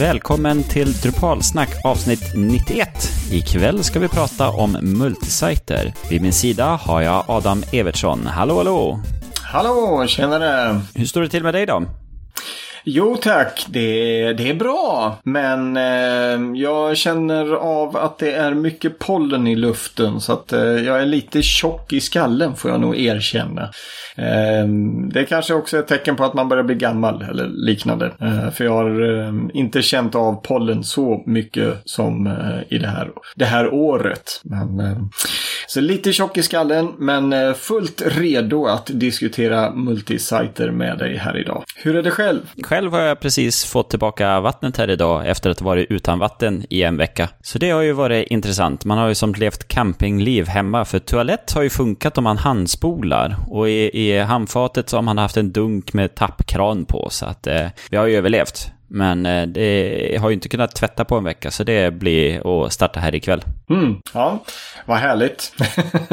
Välkommen 0.00 0.62
till 0.62 0.92
Drupalsnack 0.92 1.84
avsnitt 1.84 2.32
91. 2.36 2.88
Ikväll 3.32 3.84
ska 3.84 4.00
vi 4.00 4.08
prata 4.08 4.48
om 4.50 4.76
multisajter. 4.82 5.94
Vid 6.10 6.22
min 6.22 6.32
sida 6.32 6.78
har 6.82 7.00
jag 7.00 7.24
Adam 7.28 7.62
Evertsson. 7.72 8.26
Hallå, 8.26 8.56
hallå! 8.56 9.00
Hallå, 9.42 10.06
tjenare! 10.06 10.80
Hur 10.94 11.04
står 11.06 11.20
det 11.20 11.28
till 11.28 11.42
med 11.42 11.54
dig 11.54 11.66
då? 11.66 11.82
Jo 12.84 13.16
tack, 13.16 13.66
det, 13.68 14.32
det 14.32 14.50
är 14.50 14.54
bra. 14.54 15.18
Men 15.22 15.76
eh, 15.76 16.60
jag 16.60 16.96
känner 16.96 17.52
av 17.52 17.96
att 17.96 18.18
det 18.18 18.32
är 18.32 18.54
mycket 18.54 18.98
pollen 18.98 19.46
i 19.46 19.56
luften 19.56 20.20
så 20.20 20.32
att 20.32 20.52
eh, 20.52 20.62
jag 20.62 21.00
är 21.02 21.06
lite 21.06 21.42
tjock 21.42 21.92
i 21.92 22.00
skallen 22.00 22.56
får 22.56 22.70
jag 22.70 22.80
nog 22.80 22.96
erkänna. 22.96 23.62
Eh, 24.16 24.66
det 25.12 25.24
kanske 25.24 25.54
också 25.54 25.76
är 25.76 25.80
ett 25.80 25.88
tecken 25.88 26.16
på 26.16 26.24
att 26.24 26.34
man 26.34 26.48
börjar 26.48 26.64
bli 26.64 26.74
gammal 26.74 27.22
eller 27.22 27.46
liknande. 27.48 28.12
Eh, 28.20 28.50
för 28.50 28.64
jag 28.64 28.72
har 28.72 29.18
eh, 29.18 29.34
inte 29.54 29.82
känt 29.82 30.14
av 30.14 30.42
pollen 30.42 30.84
så 30.84 31.22
mycket 31.26 31.82
som 31.84 32.26
eh, 32.26 32.74
i 32.76 32.78
det 32.78 32.88
här, 32.88 33.10
det 33.36 33.44
här 33.44 33.74
året. 33.74 34.40
Men, 34.44 34.80
eh, 34.80 34.98
så 35.70 35.80
lite 35.80 36.12
tjock 36.12 36.38
i 36.38 36.42
skallen 36.42 36.94
men 36.98 37.32
eh, 37.32 37.54
fullt 37.54 38.02
redo 38.06 38.66
att 38.66 38.86
diskutera 38.86 39.70
multisajter 39.70 40.70
med 40.70 40.98
dig 40.98 41.16
här 41.16 41.38
idag. 41.38 41.64
Hur 41.76 41.96
är 41.96 42.02
det 42.02 42.10
själv? 42.10 42.40
Själv 42.62 42.92
har 42.92 43.00
jag 43.00 43.20
precis 43.20 43.64
fått 43.64 43.90
tillbaka 43.90 44.40
vattnet 44.40 44.76
här 44.76 44.90
idag 44.90 45.28
efter 45.28 45.50
att 45.50 45.60
ha 45.60 45.64
varit 45.64 45.90
utan 45.90 46.18
vatten 46.18 46.64
i 46.70 46.82
en 46.82 46.96
vecka. 46.96 47.28
Så 47.42 47.58
det 47.58 47.70
har 47.70 47.80
ju 47.80 47.92
varit 47.92 48.28
intressant. 48.28 48.84
Man 48.84 48.98
har 48.98 49.08
ju 49.08 49.14
som 49.14 49.34
levt 49.34 49.68
campingliv 49.68 50.46
hemma, 50.46 50.84
för 50.84 50.98
toalett 50.98 51.52
har 51.52 51.62
ju 51.62 51.70
funkat 51.70 52.18
om 52.18 52.24
man 52.24 52.38
handspolar. 52.38 53.36
Och 53.48 53.68
i, 53.68 53.90
i 54.08 54.18
handfatet 54.18 54.88
så 54.88 54.96
har 54.96 55.02
man 55.02 55.18
haft 55.18 55.36
en 55.36 55.52
dunk 55.52 55.92
med 55.92 56.14
tappkran 56.14 56.84
på, 56.84 57.08
så 57.10 57.26
att 57.26 57.46
eh, 57.46 57.66
vi 57.90 57.96
har 57.96 58.06
ju 58.06 58.16
överlevt. 58.16 58.70
Men 58.92 59.26
eh, 59.26 59.46
det 59.46 60.18
har 60.20 60.28
ju 60.28 60.34
inte 60.34 60.48
kunnat 60.48 60.74
tvätta 60.74 61.04
på 61.04 61.16
en 61.16 61.24
vecka, 61.24 61.50
så 61.50 61.64
det 61.64 61.94
blir 61.94 62.64
att 62.64 62.72
starta 62.72 63.00
här 63.00 63.14
ikväll. 63.14 63.44
Mm, 63.70 63.96
ja, 64.14 64.44
vad 64.86 64.98
härligt. 64.98 65.52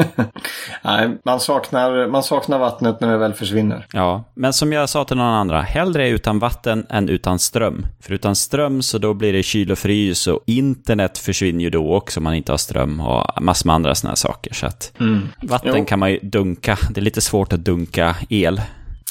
Nej, 0.82 1.18
man 1.24 1.40
saknar, 1.40 2.06
man 2.06 2.22
saknar 2.22 2.58
vattnet 2.58 3.00
när 3.00 3.08
det 3.08 3.18
väl 3.18 3.34
försvinner. 3.34 3.86
Ja, 3.92 4.24
men 4.34 4.52
som 4.52 4.72
jag 4.72 4.88
sa 4.88 5.04
till 5.04 5.16
någon 5.16 5.34
andra, 5.34 5.60
hellre 5.60 6.08
utan 6.08 6.38
vatten 6.38 6.86
än 6.90 7.08
utan 7.08 7.38
ström. 7.38 7.86
För 8.00 8.12
utan 8.12 8.36
ström 8.36 8.82
så 8.82 8.98
då 8.98 9.14
blir 9.14 9.32
det 9.32 9.42
kyl 9.42 9.72
och 9.72 9.78
frys 9.78 10.26
och 10.26 10.40
internet 10.46 11.18
försvinner 11.18 11.64
ju 11.64 11.70
då 11.70 11.94
också 11.94 12.20
om 12.20 12.24
man 12.24 12.34
inte 12.34 12.52
har 12.52 12.58
ström 12.58 13.00
och 13.00 13.42
massor 13.42 13.66
med 13.66 13.74
andra 13.74 13.94
sådana 13.94 14.16
saker. 14.16 14.54
Så 14.54 14.66
att 14.66 14.92
mm. 15.00 15.28
vatten 15.42 15.74
jo. 15.76 15.84
kan 15.84 15.98
man 15.98 16.10
ju 16.10 16.18
dunka. 16.22 16.78
Det 16.90 17.00
är 17.00 17.02
lite 17.02 17.20
svårt 17.20 17.52
att 17.52 17.64
dunka 17.64 18.16
el. 18.28 18.60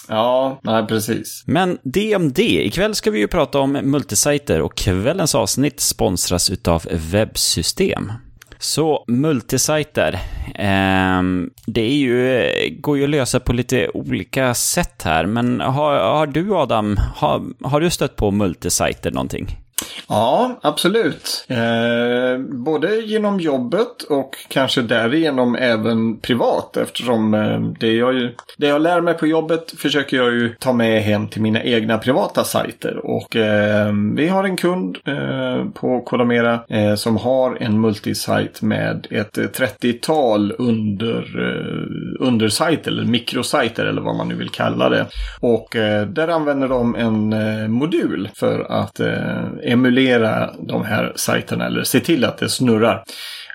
Ja, 0.09 0.59
nej 0.63 0.88
precis. 0.88 1.44
Men 1.47 1.77
det 1.83 2.16
om 2.16 2.33
det. 2.33 2.66
Ikväll 2.66 2.95
ska 2.95 3.11
vi 3.11 3.19
ju 3.19 3.27
prata 3.27 3.59
om 3.59 3.72
multisajter 3.72 4.61
och 4.61 4.77
kvällens 4.77 5.36
avsnitt 5.36 5.80
sponsras 5.80 6.49
utav 6.49 6.86
webbsystem. 6.91 8.11
Så 8.59 9.03
multisajter, 9.08 10.14
eh, 10.55 11.22
det 11.67 11.81
är 11.81 11.95
ju, 11.95 12.49
går 12.80 12.97
ju 12.97 13.03
att 13.03 13.09
lösa 13.09 13.39
på 13.39 13.53
lite 13.53 13.89
olika 13.89 14.53
sätt 14.53 15.02
här. 15.03 15.25
Men 15.25 15.61
har, 15.61 15.99
har 15.99 16.27
du 16.27 16.55
Adam, 16.55 16.97
har, 17.16 17.42
har 17.64 17.81
du 17.81 17.89
stött 17.89 18.16
på 18.16 18.31
multisajter 18.31 19.11
någonting? 19.11 19.67
Ja, 20.08 20.59
absolut. 20.61 21.45
Eh, 21.47 22.39
både 22.39 22.95
genom 22.95 23.39
jobbet 23.39 24.03
och 24.09 24.36
kanske 24.47 24.81
därigenom 24.81 25.56
även 25.56 26.20
privat 26.20 26.78
eftersom 26.78 27.33
eh, 27.33 27.59
det, 27.80 27.92
jag, 27.92 28.30
det 28.58 28.67
jag 28.67 28.81
lär 28.81 29.02
mig 29.02 29.14
på 29.14 29.28
jobbet 29.28 29.73
försöker 29.78 30.17
jag 30.17 30.33
ju 30.33 30.55
ta 30.59 30.73
med 30.73 31.03
hem 31.03 31.28
till 31.28 31.42
mina 31.42 31.64
egna 31.64 31.98
privata 31.98 32.44
sajter. 32.44 33.05
Och 33.05 33.36
eh, 33.36 33.93
vi 34.15 34.27
har 34.27 34.43
en 34.43 34.58
kund 34.58 34.98
eh, 35.05 35.65
på 35.73 36.02
Kodamera 36.02 36.59
eh, 36.70 36.95
som 36.95 37.17
har 37.17 37.58
en 37.59 37.82
multisajt 37.82 38.61
med 38.61 39.08
ett 39.11 39.38
30-tal 39.38 40.54
under, 40.58 41.17
eh, 41.17 42.27
undersajter 42.27 42.92
eller 42.92 43.05
mikrosajter 43.05 43.86
eller 43.86 44.02
vad 44.02 44.15
man 44.15 44.27
nu 44.27 44.36
vill 44.36 44.49
kalla 44.49 44.89
det. 44.89 45.05
Och 45.39 45.76
eh, 45.76 46.08
där 46.08 46.27
använder 46.27 46.67
de 46.67 46.95
en 46.95 47.33
eh, 47.33 47.67
modul 47.67 48.30
för 48.33 48.59
att 48.59 48.99
eh, 48.99 49.44
emulera 49.67 50.54
de 50.60 50.86
här 50.86 51.14
sajterna 51.16 51.66
eller 51.66 51.83
se 51.83 52.00
till 52.00 52.26
att 52.26 52.38
det 52.38 52.50
snurrar. 52.50 53.04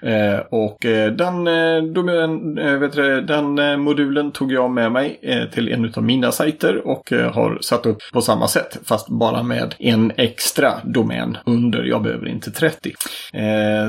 Eh, 0.03 0.41
och 0.51 0.85
eh, 0.85 1.13
den, 1.13 1.47
eh, 1.47 1.83
domen, 1.83 2.59
eh, 2.59 2.79
vet 2.79 2.93
du, 2.93 3.21
den 3.21 3.59
eh, 3.59 3.77
modulen 3.77 4.33
tog 4.33 4.53
jag 4.53 4.71
med 4.71 4.93
mig 4.93 5.21
till 5.53 5.69
en 5.69 5.93
av 5.97 6.03
mina 6.03 6.33
sajter 6.33 6.87
och 6.87 7.11
har 7.11 7.59
satt 7.61 7.87
upp 7.87 7.99
på 8.13 8.21
samma 8.21 8.49
sätt. 8.49 8.79
Fast 8.85 9.09
bara 9.09 9.43
med 9.43 9.75
en 9.79 10.13
extra 10.17 10.73
domän 10.85 11.37
under. 11.47 11.83
Jag 11.85 12.03
behöver 12.03 12.29
inte 12.29 12.51
30. 12.51 12.93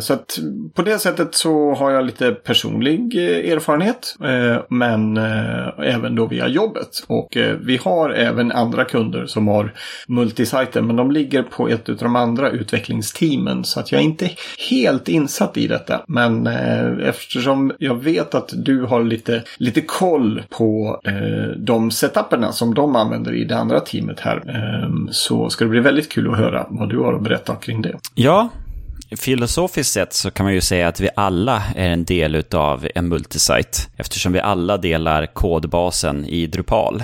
Så 0.02 0.14
att 0.14 0.40
på 0.76 0.82
det 0.82 1.00
sättet 1.00 1.36
så 1.36 1.74
har 1.74 1.92
jag 1.92 2.06
lite 2.06 2.32
personlig 2.32 3.16
erfarenhet. 3.52 4.16
Men 4.70 5.18
även 5.84 6.16
då 6.16 6.26
via 6.26 6.48
jobbet. 6.48 6.90
Och 7.08 7.38
vi 7.60 7.78
har 7.78 8.10
även 8.10 8.52
andra 8.52 8.86
kunder 8.86 9.26
som 9.26 9.48
har 9.48 9.74
multisajter. 10.08 10.82
Men 10.82 10.96
de 10.96 11.12
ligger 11.12 11.44
på 11.44 11.70
ett 11.70 11.90
av 11.90 11.96
de 11.96 12.16
andra 12.16 12.50
utvecklingsteamen. 12.50 13.64
Så 13.64 13.80
att 13.80 13.92
jag 13.92 14.02
är 14.02 14.06
inte 14.06 14.30
helt 14.70 15.08
insatt 15.08 15.58
i 15.58 15.68
detta. 15.68 16.03
Men 16.08 16.48
eh, 16.48 17.08
eftersom 17.08 17.72
jag 17.80 18.04
vet 18.04 18.36
att 18.36 18.50
du 18.54 18.84
har 18.84 19.04
lite, 19.04 19.44
lite 19.58 19.82
koll 19.82 20.44
på 20.50 21.02
eh, 21.04 21.58
de 21.58 21.92
setuperna 21.92 22.52
som 22.52 22.74
de 22.74 22.96
använder 22.96 23.34
i 23.34 23.46
det 23.46 23.58
andra 23.58 23.80
teamet 23.80 24.20
här. 24.20 24.44
Eh, 24.48 25.12
så 25.12 25.50
ska 25.50 25.66
det 25.66 25.70
bli 25.70 25.80
väldigt 25.80 26.12
kul 26.12 26.32
att 26.32 26.38
höra 26.38 26.68
vad 26.70 26.90
du 26.90 27.00
har 27.00 27.14
att 27.14 27.24
berätta 27.24 27.56
kring 27.56 27.82
det. 27.82 27.98
Ja, 28.16 28.50
Filosofiskt 29.18 29.94
sett 29.94 30.14
så 30.14 30.32
kan 30.32 30.44
man 30.44 30.54
ju 30.54 30.62
säga 30.62 30.88
att 30.88 31.00
vi 31.00 31.10
alla 31.16 31.64
är 31.76 31.90
en 31.90 32.04
del 32.04 32.44
av 32.54 32.88
en 32.96 33.08
multisite 33.08 33.78
eftersom 33.98 34.34
vi 34.34 34.40
alla 34.40 34.78
delar 34.78 35.26
kodbasen 35.26 36.26
i 36.26 36.48
Drupal. 36.48 37.04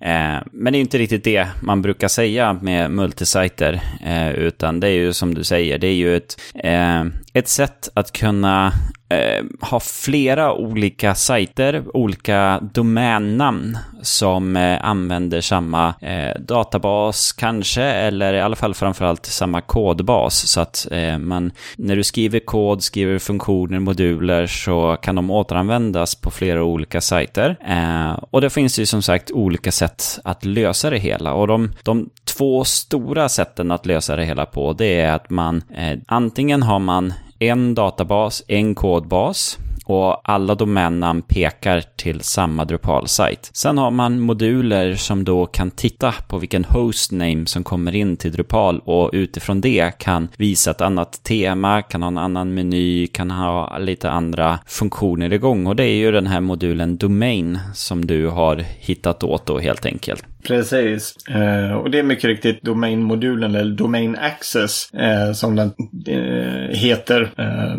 Eh, 0.00 0.38
men 0.52 0.72
det 0.72 0.78
är 0.78 0.80
inte 0.80 0.98
riktigt 0.98 1.24
det 1.24 1.48
man 1.60 1.82
brukar 1.82 2.08
säga 2.08 2.52
med 2.52 2.90
multisajter, 2.90 3.80
eh, 4.06 4.30
utan 4.30 4.80
det 4.80 4.88
är 4.88 4.92
ju 4.92 5.12
som 5.12 5.34
du 5.34 5.44
säger, 5.44 5.78
det 5.78 5.86
är 5.86 5.94
ju 5.94 6.16
ett, 6.16 6.40
eh, 6.54 7.04
ett 7.32 7.48
sätt 7.48 7.88
att 7.94 8.12
kunna 8.12 8.72
eh, 9.08 9.44
ha 9.60 9.80
flera 9.80 10.52
olika 10.52 11.14
sajter, 11.14 11.84
olika 11.96 12.60
domännamn 12.72 13.78
som 14.02 14.56
eh, 14.56 14.84
använder 14.84 15.40
samma 15.40 15.94
eh, 16.00 16.40
databas 16.40 17.32
kanske, 17.32 17.82
eller 17.82 18.34
i 18.34 18.40
alla 18.40 18.56
fall 18.56 18.74
framförallt 18.74 19.26
samma 19.26 19.60
kodbas. 19.60 20.48
Så 20.48 20.60
att 20.60 20.86
eh, 20.90 21.18
man, 21.18 21.52
när 21.76 21.96
du 21.96 22.04
skriver 22.04 22.40
kod, 22.40 22.82
skriver 22.82 23.18
funktioner, 23.18 23.78
moduler 23.78 24.46
så 24.46 24.96
kan 25.02 25.14
de 25.14 25.30
återanvändas 25.30 26.14
på 26.14 26.30
flera 26.30 26.64
olika 26.64 27.00
sajter. 27.00 27.56
Eh, 27.68 28.12
och 28.30 28.40
det 28.40 28.50
finns 28.50 28.78
ju 28.78 28.86
som 28.86 29.02
sagt 29.02 29.30
olika 29.30 29.72
sätt 29.72 30.18
att 30.24 30.44
lösa 30.44 30.90
det 30.90 30.98
hela. 30.98 31.32
Och 31.32 31.46
de, 31.46 31.72
de 31.82 32.10
två 32.24 32.64
stora 32.64 33.28
sätten 33.28 33.70
att 33.70 33.86
lösa 33.86 34.16
det 34.16 34.24
hela 34.24 34.46
på, 34.46 34.72
det 34.72 35.00
är 35.00 35.12
att 35.12 35.30
man 35.30 35.62
eh, 35.76 35.98
antingen 36.06 36.62
har 36.62 36.78
man 36.78 37.12
en 37.48 37.74
databas, 37.74 38.44
en 38.48 38.74
kodbas 38.74 39.58
och 39.84 40.30
alla 40.30 40.54
domännamn 40.54 41.22
pekar 41.22 41.82
till 41.96 42.20
samma 42.20 42.64
Drupal-sajt. 42.64 43.50
Sen 43.52 43.78
har 43.78 43.90
man 43.90 44.20
moduler 44.20 44.94
som 44.94 45.24
då 45.24 45.46
kan 45.46 45.70
titta 45.70 46.14
på 46.28 46.38
vilken 46.38 46.64
hostname 46.64 47.46
som 47.46 47.64
kommer 47.64 47.94
in 47.94 48.16
till 48.16 48.32
Drupal 48.32 48.80
och 48.84 49.10
utifrån 49.12 49.60
det 49.60 49.98
kan 49.98 50.28
visa 50.36 50.70
ett 50.70 50.80
annat 50.80 51.24
tema, 51.24 51.82
kan 51.82 52.02
ha 52.02 52.08
en 52.08 52.18
annan 52.18 52.54
meny, 52.54 53.06
kan 53.06 53.30
ha 53.30 53.78
lite 53.78 54.10
andra 54.10 54.58
funktioner 54.66 55.32
igång. 55.32 55.66
Och 55.66 55.76
det 55.76 55.84
är 55.84 55.96
ju 55.96 56.12
den 56.12 56.26
här 56.26 56.40
modulen 56.40 56.96
Domain 56.96 57.58
som 57.74 58.06
du 58.06 58.28
har 58.28 58.56
hittat 58.78 59.24
åt 59.24 59.46
då 59.46 59.58
helt 59.58 59.86
enkelt. 59.86 60.24
Precis. 60.46 61.16
Eh, 61.28 61.72
och 61.72 61.90
det 61.90 61.98
är 61.98 62.02
mycket 62.02 62.24
riktigt 62.24 62.62
domain-modulen 62.62 63.54
eller 63.54 63.74
domain 63.74 64.16
access 64.16 64.90
eh, 64.94 65.32
som 65.32 65.56
den 65.56 65.72
eh, 66.06 66.76
heter 66.76 67.22
eh, 67.38 67.78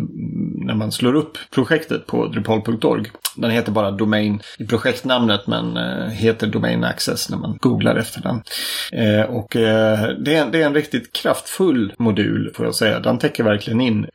när 0.76 0.80
man 0.80 0.92
slår 0.92 1.14
upp 1.14 1.38
projektet 1.52 2.06
på 2.06 2.28
drupal.org. 2.28 3.12
Den 3.36 3.52
heter 3.52 3.72
bara 3.72 3.92
domain 3.92 4.42
i 4.58 4.66
projektnamnet 4.66 5.48
men 5.48 5.78
eh, 5.78 6.08
heter 6.08 6.48
domain 6.48 6.84
access 6.84 7.30
när 7.30 7.38
man 7.38 7.58
googlar 7.62 7.96
efter 7.96 8.22
den. 8.22 8.44
Eh, 8.92 9.26
och 9.26 9.48
det 9.52 9.66
är, 9.66 10.14
det, 10.52 10.62
är, 10.62 10.66
en 10.66 10.74
riktigt 10.74 11.14
kraftfull 11.14 11.94
modul 11.98 12.52
får 12.56 12.66
jag 12.66 12.76
säga. 12.76 13.00
Den 13.00 13.20
täcker 13.20 13.44
verkligen 13.44 13.82
in 13.82 14.08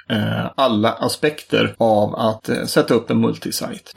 alla 0.55 0.93
aspekter 0.93 1.75
av 1.79 2.15
att 2.15 2.51
sätta 2.69 2.95
upp 2.95 3.11
en 3.11 3.21
multisite. 3.21 3.93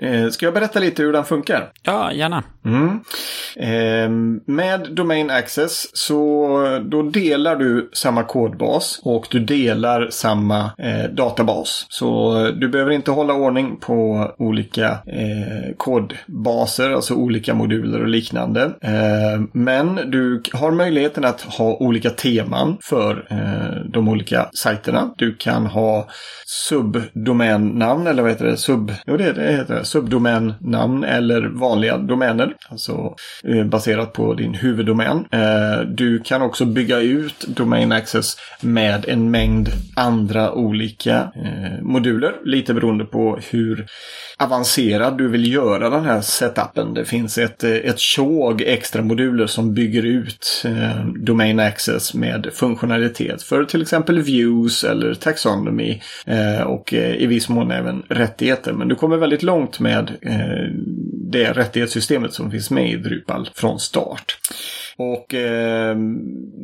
Ska 0.30 0.46
jag 0.46 0.54
berätta 0.54 0.78
lite 0.78 1.02
hur 1.02 1.12
den 1.12 1.24
funkar? 1.24 1.70
Ja, 1.82 2.12
gärna. 2.12 2.42
Mm. 2.64 3.00
Eh, 3.56 4.10
med 4.46 4.88
Domain 4.90 5.30
Access 5.30 5.96
så 5.96 6.58
då 6.90 7.02
delar 7.02 7.56
du 7.56 7.90
samma 7.92 8.24
kodbas 8.24 9.00
och 9.02 9.26
du 9.30 9.38
delar 9.38 10.08
samma 10.10 10.70
eh, 10.78 11.10
databas. 11.10 11.86
Så 11.88 12.34
du 12.50 12.68
behöver 12.68 12.92
inte 12.92 13.10
hålla 13.10 13.34
ordning 13.34 13.76
på 13.76 14.27
massa 14.28 14.42
olika 14.42 14.98
eh, 15.06 15.74
kodbaser, 15.76 16.90
alltså 16.90 17.14
olika 17.14 17.54
moduler 17.54 18.00
och 18.00 18.08
liknande. 18.08 18.62
Eh, 18.80 19.40
men 19.52 20.10
du 20.10 20.42
har 20.52 20.70
möjligheten 20.70 21.24
att 21.24 21.40
ha 21.40 21.76
olika 21.76 22.10
teman 22.10 22.76
för 22.82 23.26
eh, 23.30 23.90
de 23.92 24.08
olika 24.08 24.48
sajterna. 24.54 25.14
Du 25.18 25.34
kan 25.34 25.66
ha 25.66 26.08
subdomännamn 26.46 28.06
eller 28.06 28.22
vad 28.22 28.30
heter 28.30 28.46
det? 28.46 28.56
Sub, 28.56 28.92
jo, 29.06 29.16
det, 29.16 29.32
det 29.32 29.52
heter 29.52 29.74
det. 29.74 29.84
Subdomännamn 29.84 31.04
eller 31.04 31.42
vanliga 31.42 31.98
domäner. 31.98 32.54
Alltså 32.68 33.14
eh, 33.44 33.64
baserat 33.64 34.12
på 34.12 34.34
din 34.34 34.54
huvuddomän. 34.54 35.24
Eh, 35.32 35.80
du 35.80 36.18
kan 36.18 36.42
också 36.42 36.64
bygga 36.64 37.00
ut 37.00 37.46
Domain 37.48 37.92
Access 37.92 38.36
med 38.60 39.04
en 39.08 39.30
mängd 39.30 39.68
andra 39.96 40.52
olika 40.52 41.16
eh, 41.16 41.82
moduler. 41.82 42.32
Lite 42.44 42.74
beroende 42.74 43.04
på 43.04 43.38
hur 43.50 43.86
avancerad 44.36 45.18
du 45.18 45.28
vill 45.28 45.52
göra 45.52 45.90
den 45.90 46.04
här 46.04 46.20
setupen. 46.20 46.94
Det 46.94 47.04
finns 47.04 47.38
ett, 47.38 47.64
eh, 47.64 47.70
ett 47.70 47.98
tjog 47.98 48.62
extra 48.62 49.02
moduler 49.02 49.46
som 49.46 49.74
bygger 49.74 50.02
ut 50.02 50.62
eh, 50.64 51.04
Domain 51.04 51.60
Access 51.60 52.14
med 52.14 52.48
funktionalitet 52.52 53.42
för 53.42 53.64
till 53.64 53.82
exempel 53.82 54.22
views 54.22 54.84
eller 54.84 55.14
taxonomy 55.14 56.00
eh, 56.26 56.62
och 56.62 56.94
eh, 56.94 57.16
i 57.16 57.26
viss 57.26 57.48
mån 57.48 57.70
även 57.70 58.02
rättigheter. 58.08 58.72
Men 58.72 58.88
du 58.88 58.94
kommer 58.94 59.16
väldigt 59.16 59.42
långt 59.42 59.80
med 59.80 60.10
eh, 60.22 60.74
det 61.30 61.52
rättighetssystemet 61.52 62.32
som 62.32 62.50
finns 62.50 62.70
med 62.70 62.90
i 62.90 62.96
Drupal 62.96 63.50
från 63.54 63.80
start. 63.80 64.38
Och 64.98 65.34
eh, 65.34 65.96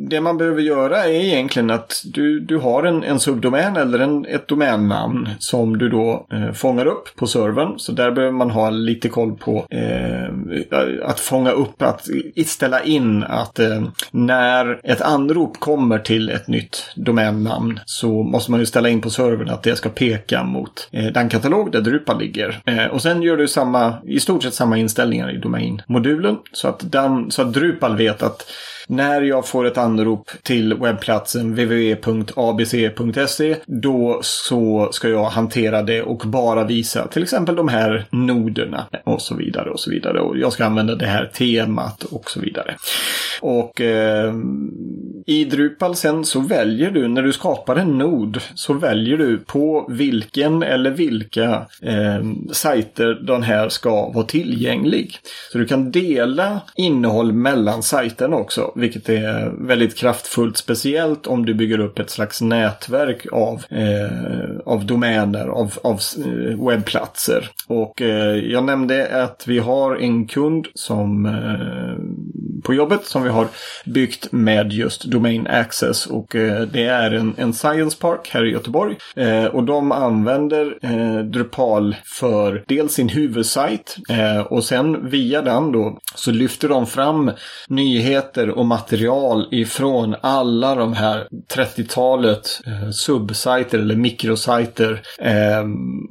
det 0.08 0.20
man 0.20 0.38
behöver 0.38 0.62
göra 0.62 1.04
är 1.04 1.24
egentligen 1.24 1.70
att 1.70 2.02
du, 2.04 2.40
du 2.40 2.56
har 2.56 2.82
en, 2.82 3.02
en 3.02 3.20
subdomän 3.20 3.76
eller 3.76 3.98
en, 3.98 4.26
ett 4.26 4.48
domännamn 4.48 5.28
som 5.38 5.78
du 5.78 5.88
då 5.88 6.26
eh, 6.32 6.52
fångar 6.52 6.86
upp 6.86 7.16
på 7.16 7.26
servern. 7.26 7.78
Så 7.78 7.92
där 7.92 8.10
behöver 8.10 8.32
man 8.32 8.50
ha 8.50 8.70
lite 8.70 9.08
koll 9.08 9.36
på 9.36 9.66
eh, 9.70 11.04
att 11.04 11.20
fånga 11.20 11.50
upp, 11.50 11.82
att 11.82 12.08
ställa 12.46 12.82
in 12.82 13.22
att 13.22 13.58
eh, 13.58 13.84
när 14.10 14.80
ett 14.82 15.00
anrop 15.00 15.60
kommer 15.60 15.98
till 15.98 16.30
ett 16.30 16.48
nytt 16.48 16.92
domännamn 16.96 17.80
så 17.86 18.22
måste 18.22 18.50
man 18.50 18.60
ju 18.60 18.66
ställa 18.66 18.88
in 18.88 19.00
på 19.00 19.10
servern 19.10 19.48
att 19.48 19.62
det 19.62 19.76
ska 19.76 19.88
peka 19.88 20.42
mot 20.42 20.88
eh, 20.92 21.06
den 21.06 21.28
katalog 21.28 21.72
där 21.72 21.80
Drupal 21.80 22.18
ligger. 22.18 22.60
Eh, 22.66 22.86
och 22.86 23.02
sen 23.02 23.22
gör 23.22 23.36
du 23.36 23.48
samma, 23.48 23.94
i 24.06 24.20
stort 24.20 24.42
sett 24.42 24.54
samma 24.54 24.78
inställningar 24.78 25.34
i 25.34 25.38
domainmodulen 25.38 26.36
så 26.52 26.68
att, 26.68 26.92
den, 26.92 27.30
så 27.30 27.42
att 27.42 27.52
Drupal 27.52 27.96
vet 27.96 28.23
att 28.24 28.46
när 28.88 29.22
jag 29.22 29.48
får 29.48 29.64
ett 29.64 29.78
anrop 29.78 30.30
till 30.42 30.74
webbplatsen 30.74 31.50
www.abc.se 31.50 33.56
då 33.66 34.20
så 34.22 34.88
ska 34.92 35.08
jag 35.08 35.24
hantera 35.24 35.82
det 35.82 36.02
och 36.02 36.22
bara 36.26 36.64
visa 36.64 37.08
till 37.08 37.22
exempel 37.22 37.56
de 37.56 37.68
här 37.68 38.06
noderna 38.10 38.86
och 39.04 39.22
så 39.22 39.34
vidare 39.34 39.70
och 39.70 39.80
så 39.80 39.90
vidare. 39.90 40.20
Och 40.20 40.38
jag 40.38 40.52
ska 40.52 40.64
använda 40.64 40.94
det 40.94 41.06
här 41.06 41.26
temat 41.26 42.04
och 42.04 42.30
så 42.30 42.40
vidare. 42.40 42.74
Och 43.40 43.80
eh, 43.80 44.34
i 45.26 45.44
Drupal 45.44 45.96
sen 45.96 46.24
så 46.24 46.40
väljer 46.40 46.90
du, 46.90 47.08
när 47.08 47.22
du 47.22 47.32
skapar 47.32 47.76
en 47.76 47.98
nod, 47.98 48.40
så 48.54 48.72
väljer 48.72 49.18
du 49.18 49.38
på 49.38 49.86
vilken 49.88 50.62
eller 50.62 50.90
vilka 50.90 51.66
eh, 51.82 52.24
sajter 52.52 53.14
den 53.14 53.42
här 53.42 53.68
ska 53.68 54.10
vara 54.10 54.26
tillgänglig. 54.26 55.18
Så 55.52 55.58
du 55.58 55.66
kan 55.66 55.90
dela 55.90 56.60
innehåll 56.76 57.32
mellan 57.32 57.82
sajterna 57.82 58.36
också 58.36 58.72
vilket 58.74 59.08
är 59.08 59.52
väldigt 59.58 59.98
kraftfullt. 59.98 60.56
Speciellt 60.56 61.26
om 61.26 61.46
du 61.46 61.54
bygger 61.54 61.78
upp 61.78 61.98
ett 61.98 62.10
slags 62.10 62.40
nätverk 62.40 63.26
av, 63.32 63.64
eh, 63.70 64.58
av 64.64 64.86
domäner, 64.86 65.46
av, 65.48 65.72
av 65.82 66.00
eh, 66.26 66.66
webbplatser. 66.66 67.50
Och 67.66 68.02
eh, 68.02 68.36
jag 68.36 68.64
nämnde 68.64 69.22
att 69.22 69.44
vi 69.46 69.58
har 69.58 69.96
en 69.96 70.26
kund 70.26 70.66
som 70.74 71.26
eh, 71.26 72.04
på 72.64 72.74
jobbet 72.74 73.06
som 73.06 73.22
vi 73.22 73.28
har 73.28 73.48
byggt 73.84 74.32
med 74.32 74.72
just 74.72 75.04
Domain 75.04 75.46
Access. 75.46 76.06
Och 76.06 76.36
eh, 76.36 76.62
det 76.62 76.84
är 76.84 77.10
en, 77.10 77.34
en 77.36 77.54
Science 77.54 77.96
Park 78.00 78.30
här 78.32 78.44
i 78.44 78.50
Göteborg. 78.50 78.96
Eh, 79.16 79.44
och 79.44 79.64
de 79.64 79.92
använder 79.92 80.78
eh, 80.82 81.18
Drupal 81.18 81.96
för 82.04 82.64
dels 82.66 82.92
sin 82.92 83.08
huvudsajt 83.08 83.96
eh, 84.08 84.40
och 84.40 84.64
sen 84.64 85.10
via 85.10 85.42
den 85.42 85.72
då 85.72 85.98
så 86.14 86.30
lyfter 86.30 86.68
de 86.68 86.86
fram 86.86 87.30
nyheter 87.68 88.50
och 88.50 88.66
material 88.66 89.48
ifrån 89.50 90.14
alla 90.20 90.74
de 90.74 90.92
här 90.92 91.28
30-talet 91.54 92.60
eh, 92.66 92.90
subsajter 92.90 93.78
eller 93.78 93.96
mikrosajter 93.96 95.02
eh, 95.18 95.64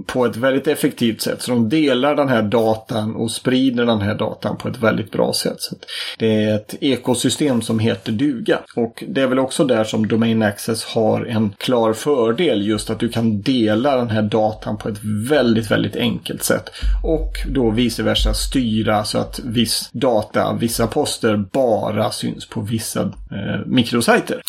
på 0.06 0.26
ett 0.26 0.38
väldigt 0.38 0.68
effektivt 0.68 1.22
sätt. 1.22 1.42
Så 1.42 1.52
de 1.52 1.70
delar 1.70 2.16
den 2.16 2.30
här 2.30 2.42
datan 2.42 3.16
och 3.16 3.32
sprider 3.32 3.86
den 3.86 4.02
här 4.02 4.16
datan 4.16 4.58
på 4.58 4.68
ett 4.68 4.80
väldigt 4.80 5.12
bra 5.12 5.34
sätt. 5.34 5.62
Så 5.62 5.76
det 6.18 6.43
är 6.44 6.56
ett 6.56 6.76
ekosystem 6.82 7.62
som 7.62 7.80
heter 7.80 8.12
duga. 8.12 8.60
Och 8.76 9.04
det 9.08 9.22
är 9.22 9.28
väl 9.28 9.40
också 9.40 9.66
där 9.66 9.84
som 9.84 10.08
Domain 10.08 10.42
Access 10.42 10.84
har 10.84 11.26
en 11.26 11.54
klar 11.58 11.94
fördel 11.94 12.68
just 12.68 12.90
att 12.90 13.00
du 13.00 13.10
kan 13.10 13.42
dela 13.42 13.96
den 13.96 14.10
här 14.10 14.22
datan 14.22 14.78
på 14.78 14.90
ett 14.90 15.00
väldigt, 15.30 15.72
väldigt 15.72 15.96
enkelt 15.96 16.44
sätt. 16.44 16.70
Och 17.04 17.34
då 17.48 17.70
vice 17.70 18.04
versa 18.04 18.34
styra 18.34 19.04
så 19.04 19.18
att 19.18 19.40
viss 19.44 19.90
data, 19.92 20.58
vissa 20.60 20.88
poster 20.88 21.38
bara 21.38 22.12
syns 22.12 22.50
på 22.50 22.62
vissa 22.62 23.02
eh, 23.02 23.66
mikrosajter. 23.66 24.42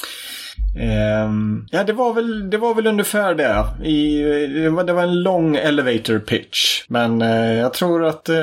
Um, 0.76 1.66
ja, 1.70 1.84
det 1.84 1.92
var, 1.92 2.14
väl, 2.14 2.50
det 2.50 2.58
var 2.58 2.74
väl 2.74 2.86
ungefär 2.86 3.34
det. 3.34 3.86
I, 3.88 4.22
det, 4.62 4.70
var, 4.70 4.84
det 4.84 4.92
var 4.92 5.02
en 5.02 5.22
lång 5.22 5.56
elevator 5.56 6.18
pitch. 6.18 6.84
Men 6.88 7.22
uh, 7.22 7.54
jag 7.54 7.74
tror 7.74 8.04
att 8.04 8.28
uh, 8.28 8.36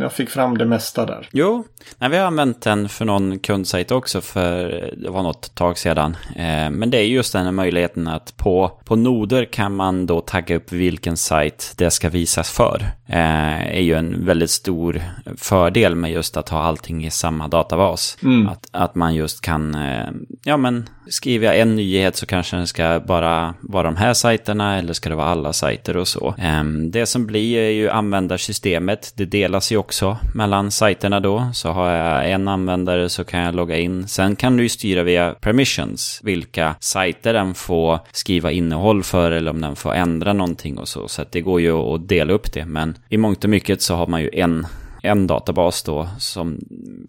jag 0.00 0.12
fick 0.12 0.30
fram 0.30 0.58
det 0.58 0.64
mesta 0.64 1.06
där. 1.06 1.28
Jo, 1.32 1.64
nej, 1.98 2.10
vi 2.10 2.16
har 2.16 2.26
använt 2.26 2.62
den 2.62 2.88
för 2.88 3.04
någon 3.04 3.38
kundsajt 3.38 3.90
också 3.90 4.20
för 4.20 4.90
det 4.96 5.10
var 5.10 5.22
något 5.22 5.54
tag 5.54 5.78
sedan. 5.78 6.16
Uh, 6.30 6.70
men 6.70 6.90
det 6.90 6.98
är 6.98 7.04
just 7.04 7.32
den 7.32 7.44
här 7.44 7.52
möjligheten 7.52 8.08
att 8.08 8.36
på, 8.36 8.80
på 8.84 8.96
noder 8.96 9.44
kan 9.44 9.76
man 9.76 10.06
då 10.06 10.20
tagga 10.20 10.56
upp 10.56 10.72
vilken 10.72 11.16
sajt 11.16 11.74
det 11.76 11.90
ska 11.90 12.08
visas 12.08 12.50
för. 12.50 12.86
är 13.06 13.80
ju 13.80 13.94
en 13.94 14.26
väldigt 14.26 14.50
stor 14.50 15.02
fördel 15.36 15.96
med 15.96 16.12
just 16.12 16.36
att 16.36 16.48
ha 16.48 16.62
allting 16.62 17.04
i 17.04 17.10
samma 17.10 17.48
databas. 17.48 18.18
Mm. 18.22 18.48
Att, 18.48 18.68
att 18.72 18.94
man 18.94 19.14
just 19.14 19.40
kan, 19.40 19.76
ja 20.44 20.56
men 20.56 20.88
skriver 21.06 21.46
jag 21.46 21.58
en 21.58 21.76
nyhet 21.76 22.16
så 22.16 22.26
kanske 22.26 22.56
den 22.56 22.66
ska 22.66 23.00
bara 23.06 23.54
vara 23.60 23.82
de 23.82 23.96
här 23.96 24.14
sajterna 24.14 24.78
eller 24.78 24.92
ska 24.92 25.08
det 25.08 25.14
vara 25.14 25.26
alla 25.26 25.52
sajter 25.52 25.96
och 25.96 26.08
så. 26.08 26.34
Ehm, 26.38 26.90
det 26.90 27.06
som 27.06 27.26
blir 27.26 27.58
är 27.58 27.70
ju 27.70 27.88
användarsystemet. 27.88 29.12
Det 29.16 29.24
delas 29.24 29.72
ju 29.72 29.76
också 29.76 30.18
mellan 30.34 30.70
sajterna 30.70 31.20
då. 31.20 31.50
Så 31.54 31.68
har 31.68 31.90
jag 31.90 32.30
en 32.30 32.48
användare 32.48 33.08
så 33.08 33.24
kan 33.24 33.40
jag 33.40 33.54
logga 33.54 33.76
in. 33.76 34.08
Sen 34.08 34.36
kan 34.36 34.56
du 34.56 34.62
ju 34.62 34.68
styra 34.68 35.02
via 35.02 35.34
permissions 35.40 36.20
vilka 36.22 36.74
sajter 36.80 37.32
den 37.32 37.54
får 37.54 37.98
skriva 38.12 38.50
innehåll 38.50 39.02
för 39.02 39.30
eller 39.30 39.50
om 39.50 39.60
den 39.60 39.76
får 39.76 39.94
ändra 39.94 40.32
någonting 40.32 40.78
och 40.78 40.88
så. 40.88 41.08
Så 41.08 41.24
det 41.30 41.40
går 41.40 41.60
ju 41.60 41.72
att 41.72 42.08
dela 42.08 42.32
upp 42.32 42.52
det. 42.52 42.64
Men 42.64 42.98
i 43.08 43.16
mångt 43.16 43.44
och 43.44 43.50
mycket 43.50 43.82
så 43.82 43.94
har 43.94 44.06
man 44.06 44.22
ju 44.22 44.30
en 44.32 44.66
en 45.02 45.26
databas 45.26 45.82
då 45.82 46.08
som 46.18 46.60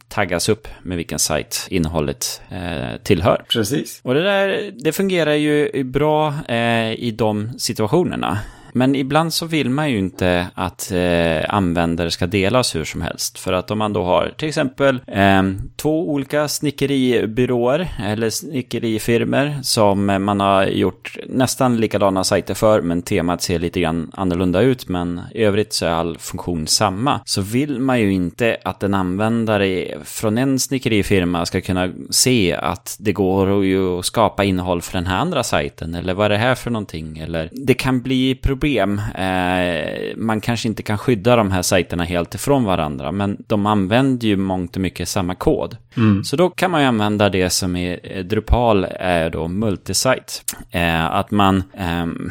taggas 0.08 0.50
upp 0.50 0.68
med 0.84 0.98
vilken 0.98 1.20
sajt 1.20 1.68
innehållet 1.70 2.42
eh, 2.50 2.98
tillhör. 3.04 3.44
Precis. 3.50 4.02
Och 4.04 4.14
det 4.14 4.24
där, 4.24 4.72
det 4.80 4.92
fungerar 4.92 5.34
ju 5.34 5.84
bra 5.84 6.34
eh, 6.48 6.94
i 6.94 7.14
de 7.18 7.60
situationerna. 7.60 8.40
Men 8.76 8.96
ibland 8.96 9.34
så 9.34 9.46
vill 9.46 9.70
man 9.70 9.92
ju 9.92 9.98
inte 9.98 10.48
att 10.54 10.92
eh, 10.92 11.56
användare 11.56 12.12
ska 12.12 12.28
delas 12.28 12.76
hur 12.76 12.84
som 12.84 13.02
helst. 13.02 13.40
För 13.40 13.54
att 13.54 13.72
om 13.72 13.78
man 13.78 13.94
då 13.94 14.04
har 14.04 14.34
till 14.38 14.48
exempel 14.48 15.00
eh, 15.08 15.44
två 15.76 16.10
olika 16.10 16.48
snickeribyråer 16.48 17.88
eller 18.04 18.30
snickerifirmer 18.30 19.60
som 19.62 20.06
man 20.06 20.40
har 20.40 20.66
gjort 20.66 21.18
nästan 21.28 21.78
likadana 21.78 22.24
sajter 22.24 22.54
för 22.54 22.82
men 22.82 23.02
temat 23.02 23.42
ser 23.42 23.60
lite 23.60 23.80
grann 23.80 24.12
annorlunda 24.14 24.62
ut 24.62 24.90
men 24.90 25.22
i 25.32 25.44
övrigt 25.44 25.74
så 25.74 25.86
är 25.86 25.90
all 25.90 26.18
funktion 26.18 26.68
samma. 26.68 27.22
Så 27.26 27.42
vill 27.42 27.80
man 27.80 28.00
ju 28.00 28.14
inte 28.14 28.58
att 28.64 28.84
en 28.84 28.94
användare 28.94 29.98
från 30.04 30.38
en 30.38 30.60
snickerifirma 30.60 31.46
ska 31.46 31.62
kunna 31.62 31.90
se 32.10 32.54
att 32.54 32.98
det 33.00 33.14
går 33.14 33.64
att 34.00 34.06
skapa 34.06 34.44
innehåll 34.44 34.82
för 34.82 34.94
den 34.94 35.06
här 35.06 35.18
andra 35.18 35.44
sajten 35.44 35.96
eller 35.96 36.14
vad 36.14 36.26
är 36.26 36.30
det 36.30 36.38
här 36.38 36.56
för 36.56 36.72
någonting 36.72 37.18
eller 37.18 37.50
det 37.52 37.74
kan 37.74 38.02
bli 38.02 38.36
problem 38.36 38.63
problem. 38.64 39.02
Eh, 39.16 40.16
man 40.18 40.42
kanske 40.42 40.68
inte 40.68 40.84
kan 40.84 40.98
skydda 40.98 41.36
de 41.36 41.52
här 41.52 41.62
sajterna 41.62 42.04
helt 42.04 42.36
ifrån 42.36 42.64
varandra, 42.64 43.12
men 43.12 43.38
de 43.48 43.66
använder 43.66 44.28
ju 44.28 44.38
mångt 44.38 44.76
och 44.76 44.82
mycket 44.82 45.10
samma 45.10 45.36
kod. 45.36 45.78
Mm. 45.98 46.24
Så 46.24 46.36
då 46.36 46.50
kan 46.50 46.72
man 46.72 46.82
ju 46.82 46.88
använda 46.88 47.30
det 47.30 47.50
som 47.50 47.76
är 47.76 48.00
eh, 48.04 48.24
Drupal 48.24 48.88
är 49.00 49.30
då 49.30 49.48
multisite. 49.48 50.34
Eh, 50.72 51.06
att 51.06 51.32
man 51.32 51.64
ehm, 51.78 52.30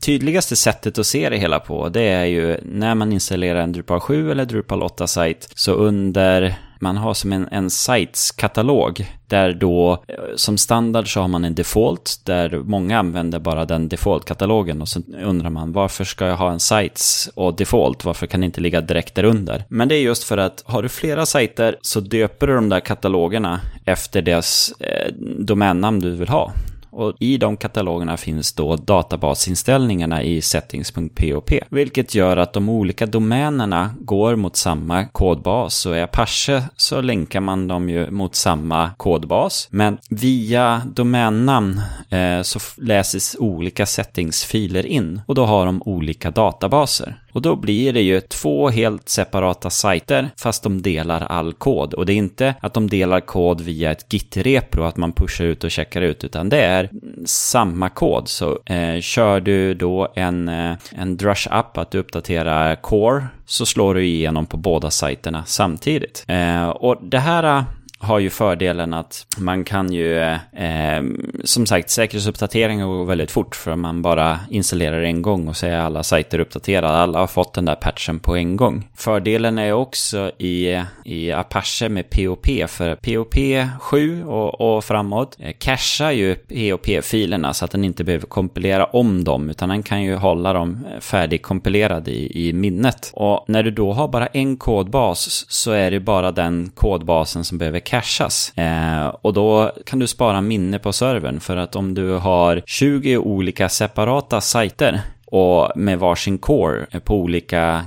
tydligaste 0.00 0.56
sättet 0.56 0.98
att 0.98 1.06
se 1.06 1.28
det 1.28 1.36
hela 1.36 1.60
på, 1.60 1.88
det 1.88 2.08
är 2.08 2.24
ju 2.24 2.56
när 2.62 2.94
man 2.94 3.12
installerar 3.12 3.60
en 3.60 3.72
Drupal 3.72 4.00
7 4.00 4.30
eller 4.30 4.44
Drupal 4.44 4.82
8-sajt, 4.82 5.48
så 5.54 5.72
under 5.72 6.54
man 6.80 6.96
har 6.96 7.14
som 7.14 7.32
en, 7.32 7.48
en 7.50 7.70
sites-katalog. 7.70 9.06
Där 9.26 9.52
då, 9.52 9.92
eh, 10.08 10.14
som 10.36 10.58
standard 10.58 11.12
så 11.12 11.20
har 11.20 11.28
man 11.28 11.44
en 11.44 11.54
default, 11.54 12.20
där 12.24 12.62
många 12.64 12.98
använder 12.98 13.38
bara 13.38 13.64
den 13.64 13.88
default-katalogen. 13.88 14.80
Och 14.80 14.88
så 14.88 15.02
undrar 15.22 15.50
man, 15.50 15.72
varför 15.72 16.04
ska 16.04 16.26
jag 16.26 16.36
ha 16.36 16.52
en 16.52 16.60
sites 16.60 17.30
och 17.34 17.56
default? 17.56 18.04
Varför 18.04 18.26
kan 18.26 18.40
det 18.40 18.46
inte 18.46 18.60
ligga 18.60 18.80
direkt 18.80 19.14
där 19.14 19.24
under? 19.24 19.64
Men 19.68 19.88
det 19.88 19.94
är 19.94 20.02
just 20.02 20.24
för 20.24 20.38
att 20.38 20.62
har 20.66 20.82
du 20.82 20.88
flera 20.88 21.26
sajter 21.26 21.76
så 21.82 22.00
döper 22.00 22.46
du 22.46 22.54
de 22.54 22.68
där 22.68 22.80
katalogerna 22.80 23.60
efter 23.84 24.22
deras 24.22 24.72
eh, 24.80 25.12
domännamn 25.38 26.00
du 26.00 26.10
vill 26.10 26.28
ha. 26.28 26.52
Och 26.90 27.14
i 27.18 27.36
de 27.36 27.56
katalogerna 27.56 28.16
finns 28.16 28.52
då 28.52 28.76
databasinställningarna 28.76 30.22
i 30.22 30.42
settings.pop. 30.42 31.50
Vilket 31.68 32.14
gör 32.14 32.36
att 32.36 32.52
de 32.52 32.68
olika 32.68 33.06
domänerna 33.06 33.94
går 34.00 34.36
mot 34.36 34.56
samma 34.56 35.06
kodbas. 35.06 35.86
Och 35.86 35.96
i 35.96 36.00
Apache 36.00 36.62
så 36.76 37.00
länkar 37.00 37.40
man 37.40 37.68
dem 37.68 37.88
ju 37.88 38.10
mot 38.10 38.34
samma 38.34 38.90
kodbas. 38.96 39.68
Men 39.70 39.98
via 40.10 40.82
domännamn 40.94 41.80
eh, 42.10 42.42
så 42.42 42.58
läses 42.76 43.36
olika 43.38 43.86
settingsfiler 43.86 44.86
in. 44.86 45.20
Och 45.26 45.34
då 45.34 45.44
har 45.44 45.66
de 45.66 45.82
olika 45.82 46.30
databaser. 46.30 47.16
Och 47.32 47.42
då 47.42 47.56
blir 47.56 47.92
det 47.92 48.00
ju 48.00 48.20
två 48.20 48.68
helt 48.68 49.08
separata 49.08 49.70
sajter 49.70 50.30
fast 50.36 50.62
de 50.62 50.82
delar 50.82 51.20
all 51.20 51.52
kod. 51.52 51.94
Och 51.94 52.06
det 52.06 52.12
är 52.12 52.16
inte 52.16 52.54
att 52.60 52.74
de 52.74 52.90
delar 52.90 53.20
kod 53.20 53.60
via 53.60 53.90
ett 53.90 54.08
Git-repro, 54.08 54.84
att 54.84 54.96
man 54.96 55.12
pushar 55.12 55.44
ut 55.44 55.64
och 55.64 55.70
checkar 55.70 56.02
ut, 56.02 56.24
utan 56.24 56.48
det 56.48 56.62
är 56.62 56.90
samma 57.24 57.88
kod. 57.88 58.28
Så 58.28 58.58
eh, 58.66 59.00
kör 59.00 59.40
du 59.40 59.74
då 59.74 60.12
en, 60.14 60.48
eh, 60.48 60.76
en 60.90 61.16
Drush-app, 61.16 61.78
att 61.78 61.90
du 61.90 61.98
uppdaterar 61.98 62.76
Core, 62.76 63.26
så 63.46 63.66
slår 63.66 63.94
du 63.94 64.06
igenom 64.06 64.46
på 64.46 64.56
båda 64.56 64.90
sajterna 64.90 65.44
samtidigt. 65.46 66.24
Eh, 66.28 66.68
och 66.68 66.98
det 67.02 67.18
här 67.18 67.64
har 68.00 68.18
ju 68.18 68.30
fördelen 68.30 68.94
att 68.94 69.26
man 69.38 69.64
kan 69.64 69.92
ju, 69.92 70.18
eh, 70.18 70.38
eh 70.54 71.02
som 71.44 71.66
sagt, 71.66 71.90
säkerhetsuppdateringar 71.90 72.86
går 72.86 73.04
väldigt 73.04 73.30
fort 73.30 73.56
för 73.56 73.76
man 73.76 74.02
bara 74.02 74.40
installerar 74.50 75.02
en 75.02 75.22
gång 75.22 75.48
och 75.48 75.56
så 75.56 75.66
är 75.66 75.78
alla 75.78 76.02
sajter 76.02 76.38
uppdaterade. 76.38 76.88
Alla 76.88 77.18
har 77.18 77.26
fått 77.26 77.54
den 77.54 77.64
där 77.64 77.74
patchen 77.74 78.20
på 78.20 78.36
en 78.36 78.56
gång. 78.56 78.88
Fördelen 78.94 79.58
är 79.58 79.72
också 79.72 80.30
i, 80.38 80.82
i 81.04 81.32
Apache 81.32 81.88
med 81.88 82.10
POP, 82.10 82.46
för 82.68 82.94
POP 82.94 83.34
7 83.80 84.24
och, 84.24 84.76
och 84.76 84.84
framåt 84.84 85.36
eh, 85.38 85.52
cashar 85.58 86.10
ju 86.10 86.34
POP-filerna 86.34 87.54
så 87.54 87.64
att 87.64 87.70
den 87.70 87.84
inte 87.84 88.04
behöver 88.04 88.26
kompilera 88.26 88.84
om 88.84 89.24
dem, 89.24 89.50
utan 89.50 89.68
den 89.68 89.82
kan 89.82 90.02
ju 90.02 90.14
hålla 90.14 90.52
dem 90.52 90.86
eh, 90.94 91.00
färdigkompilerade 91.00 92.10
i, 92.10 92.48
i 92.48 92.52
minnet. 92.52 93.10
Och 93.14 93.44
när 93.48 93.62
du 93.62 93.70
då 93.70 93.92
har 93.92 94.08
bara 94.08 94.26
en 94.26 94.56
kodbas 94.56 95.44
så 95.48 95.70
är 95.70 95.90
det 95.90 96.00
bara 96.00 96.32
den 96.32 96.70
kodbasen 96.74 97.44
som 97.44 97.58
behöver 97.58 97.80
cashas. 97.90 98.52
Eh, 98.58 99.06
och 99.06 99.32
då 99.32 99.72
kan 99.86 99.98
du 99.98 100.06
spara 100.06 100.40
minne 100.40 100.78
på 100.78 100.92
servern 100.92 101.40
för 101.40 101.56
att 101.56 101.76
om 101.76 101.94
du 101.94 102.12
har 102.12 102.62
20 102.66 103.18
olika 103.18 103.68
separata 103.68 104.40
sajter 104.40 105.00
och 105.26 105.72
med 105.76 105.98
varsin 105.98 106.38
core 106.38 106.86
på 107.04 107.14
olika 107.14 107.84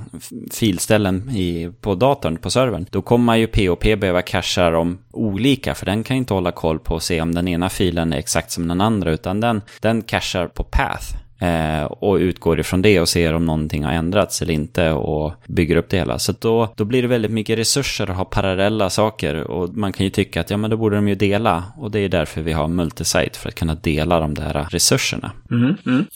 filställen 0.52 1.30
i, 1.30 1.70
på 1.80 1.94
datorn, 1.94 2.36
på 2.36 2.50
servern, 2.50 2.86
då 2.90 3.02
kommer 3.02 3.36
ju 3.36 3.46
POP 3.46 3.80
behöva 3.80 4.22
casha 4.22 4.70
dem 4.70 4.98
olika, 5.12 5.74
för 5.74 5.86
den 5.86 6.02
kan 6.02 6.16
inte 6.16 6.34
hålla 6.34 6.52
koll 6.52 6.78
på 6.78 6.94
och 6.94 7.02
se 7.02 7.20
om 7.20 7.34
den 7.34 7.48
ena 7.48 7.68
filen 7.68 8.12
är 8.12 8.18
exakt 8.18 8.50
som 8.50 8.68
den 8.68 8.80
andra, 8.80 9.10
utan 9.10 9.40
den, 9.40 9.62
den 9.80 10.02
cashar 10.02 10.46
på 10.46 10.64
path. 10.64 11.23
Eh, 11.38 11.84
och 11.84 12.16
utgår 12.16 12.60
ifrån 12.60 12.82
det 12.82 13.00
och 13.00 13.08
ser 13.08 13.34
om 13.34 13.46
någonting 13.46 13.84
har 13.84 13.92
ändrats 13.92 14.42
eller 14.42 14.54
inte 14.54 14.90
och 14.90 15.32
bygger 15.46 15.76
upp 15.76 15.90
det 15.90 15.96
hela. 15.96 16.18
Så 16.18 16.32
då, 16.38 16.72
då 16.76 16.84
blir 16.84 17.02
det 17.02 17.08
väldigt 17.08 17.30
mycket 17.30 17.58
resurser 17.58 18.10
att 18.10 18.16
ha 18.16 18.24
parallella 18.24 18.90
saker 18.90 19.50
och 19.50 19.76
man 19.76 19.92
kan 19.92 20.04
ju 20.04 20.10
tycka 20.10 20.40
att 20.40 20.50
ja 20.50 20.56
men 20.56 20.70
då 20.70 20.76
borde 20.76 20.96
de 20.96 21.08
ju 21.08 21.14
dela 21.14 21.64
och 21.76 21.90
det 21.90 21.98
är 21.98 22.08
därför 22.08 22.40
vi 22.40 22.52
har 22.52 22.68
multisite 22.68 23.38
för 23.38 23.48
att 23.48 23.54
kunna 23.54 23.74
dela 23.74 24.20
de 24.20 24.34
där 24.34 24.66
resurserna. 24.70 25.32
Mm, 25.50 25.76
mm. 25.86 26.06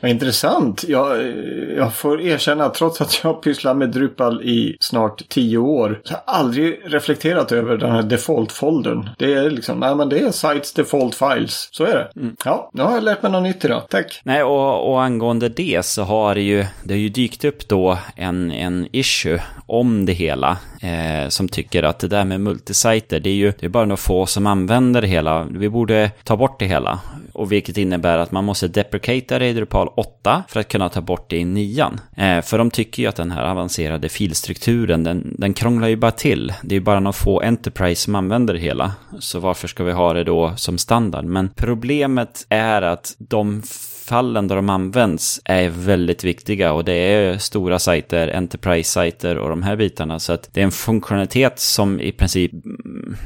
Vad 0.00 0.10
intressant. 0.10 0.84
Jag, 0.88 1.34
jag 1.76 1.94
får 1.94 2.20
erkänna 2.20 2.64
att 2.64 2.74
trots 2.74 3.00
att 3.00 3.20
jag 3.24 3.42
pysslar 3.42 3.74
med 3.74 3.90
Drupal 3.90 4.42
i 4.42 4.76
snart 4.80 5.28
tio 5.28 5.58
år 5.58 6.00
så 6.04 6.14
har 6.14 6.22
jag 6.26 6.36
aldrig 6.36 6.80
reflekterat 6.84 7.52
över 7.52 7.76
den 7.76 7.90
här 7.90 8.02
default-foldern. 8.02 9.08
Det 9.18 9.34
är 9.34 9.50
liksom, 9.50 9.80
nej 9.80 9.96
men 9.96 10.08
det 10.08 10.18
är 10.18 10.30
sites 10.30 10.72
default 10.72 11.14
files. 11.14 11.68
Så 11.72 11.84
är 11.84 11.94
det. 11.94 12.20
Mm. 12.20 12.36
Ja, 12.44 12.70
nu 12.72 12.82
har 12.82 12.92
jag 12.92 13.02
lärt 13.02 13.22
mig 13.22 13.32
något 13.32 13.42
nytt 13.42 13.64
idag. 13.64 13.82
Tack. 13.90 14.20
Nej, 14.24 14.42
och 14.42 14.65
och, 14.66 15.02
angående 15.02 15.48
det 15.48 15.86
så 15.86 16.02
har 16.02 16.34
det 16.34 16.40
ju, 16.40 16.66
det 16.84 16.94
har 16.94 16.98
ju 16.98 17.08
dykt 17.08 17.44
upp 17.44 17.68
då 17.68 17.98
en, 18.16 18.50
en 18.50 18.88
issue 18.92 19.42
om 19.66 20.06
det 20.06 20.12
hela. 20.12 20.58
Eh, 20.80 21.28
som 21.28 21.48
tycker 21.48 21.82
att 21.82 21.98
det 21.98 22.08
där 22.08 22.24
med 22.24 22.40
multisajter, 22.40 23.20
det 23.20 23.30
är 23.30 23.34
ju 23.34 23.52
det 23.58 23.66
är 23.66 23.70
bara 23.70 23.84
några 23.84 23.96
få 23.96 24.26
som 24.26 24.46
använder 24.46 25.00
det 25.00 25.08
hela. 25.08 25.44
Vi 25.44 25.68
borde 25.68 26.10
ta 26.24 26.36
bort 26.36 26.58
det 26.58 26.66
hela. 26.66 27.00
Och 27.32 27.52
vilket 27.52 27.76
innebär 27.76 28.18
att 28.18 28.32
man 28.32 28.44
måste 28.44 28.68
deprecata 28.68 29.38
det 29.38 29.48
i 29.48 29.52
Drupal 29.52 29.88
8 29.96 30.42
för 30.48 30.60
att 30.60 30.68
kunna 30.68 30.88
ta 30.88 31.00
bort 31.00 31.30
det 31.30 31.36
i 31.36 31.44
9. 31.44 31.90
Eh, 32.16 32.42
för 32.42 32.58
de 32.58 32.70
tycker 32.70 33.02
ju 33.02 33.08
att 33.08 33.16
den 33.16 33.30
här 33.30 33.44
avancerade 33.44 34.08
filstrukturen, 34.08 35.04
den, 35.04 35.34
den 35.38 35.54
krånglar 35.54 35.88
ju 35.88 35.96
bara 35.96 36.10
till. 36.10 36.52
Det 36.62 36.74
är 36.74 36.78
ju 36.78 36.84
bara 36.84 37.00
några 37.00 37.12
få 37.12 37.40
Enterprise 37.40 38.02
som 38.02 38.14
använder 38.14 38.54
det 38.54 38.60
hela. 38.60 38.92
Så 39.18 39.40
varför 39.40 39.68
ska 39.68 39.84
vi 39.84 39.92
ha 39.92 40.12
det 40.12 40.24
då 40.24 40.52
som 40.56 40.78
standard? 40.78 41.24
Men 41.24 41.50
problemet 41.56 42.46
är 42.48 42.82
att 42.82 43.14
de 43.18 43.62
fallen 44.06 44.48
där 44.48 44.56
de 44.56 44.70
används 44.70 45.40
är 45.44 45.68
väldigt 45.68 46.24
viktiga 46.24 46.72
och 46.72 46.84
det 46.84 46.92
är 46.92 47.38
stora 47.38 47.78
sajter, 47.78 48.28
Enterprise-sajter 48.28 49.36
och 49.36 49.48
de 49.48 49.62
här 49.62 49.76
bitarna. 49.76 50.18
Så 50.18 50.32
att 50.32 50.48
det 50.52 50.60
är 50.60 50.64
en 50.64 50.70
funktionalitet 50.70 51.58
som 51.58 52.00
i 52.00 52.12
princip, 52.12 52.52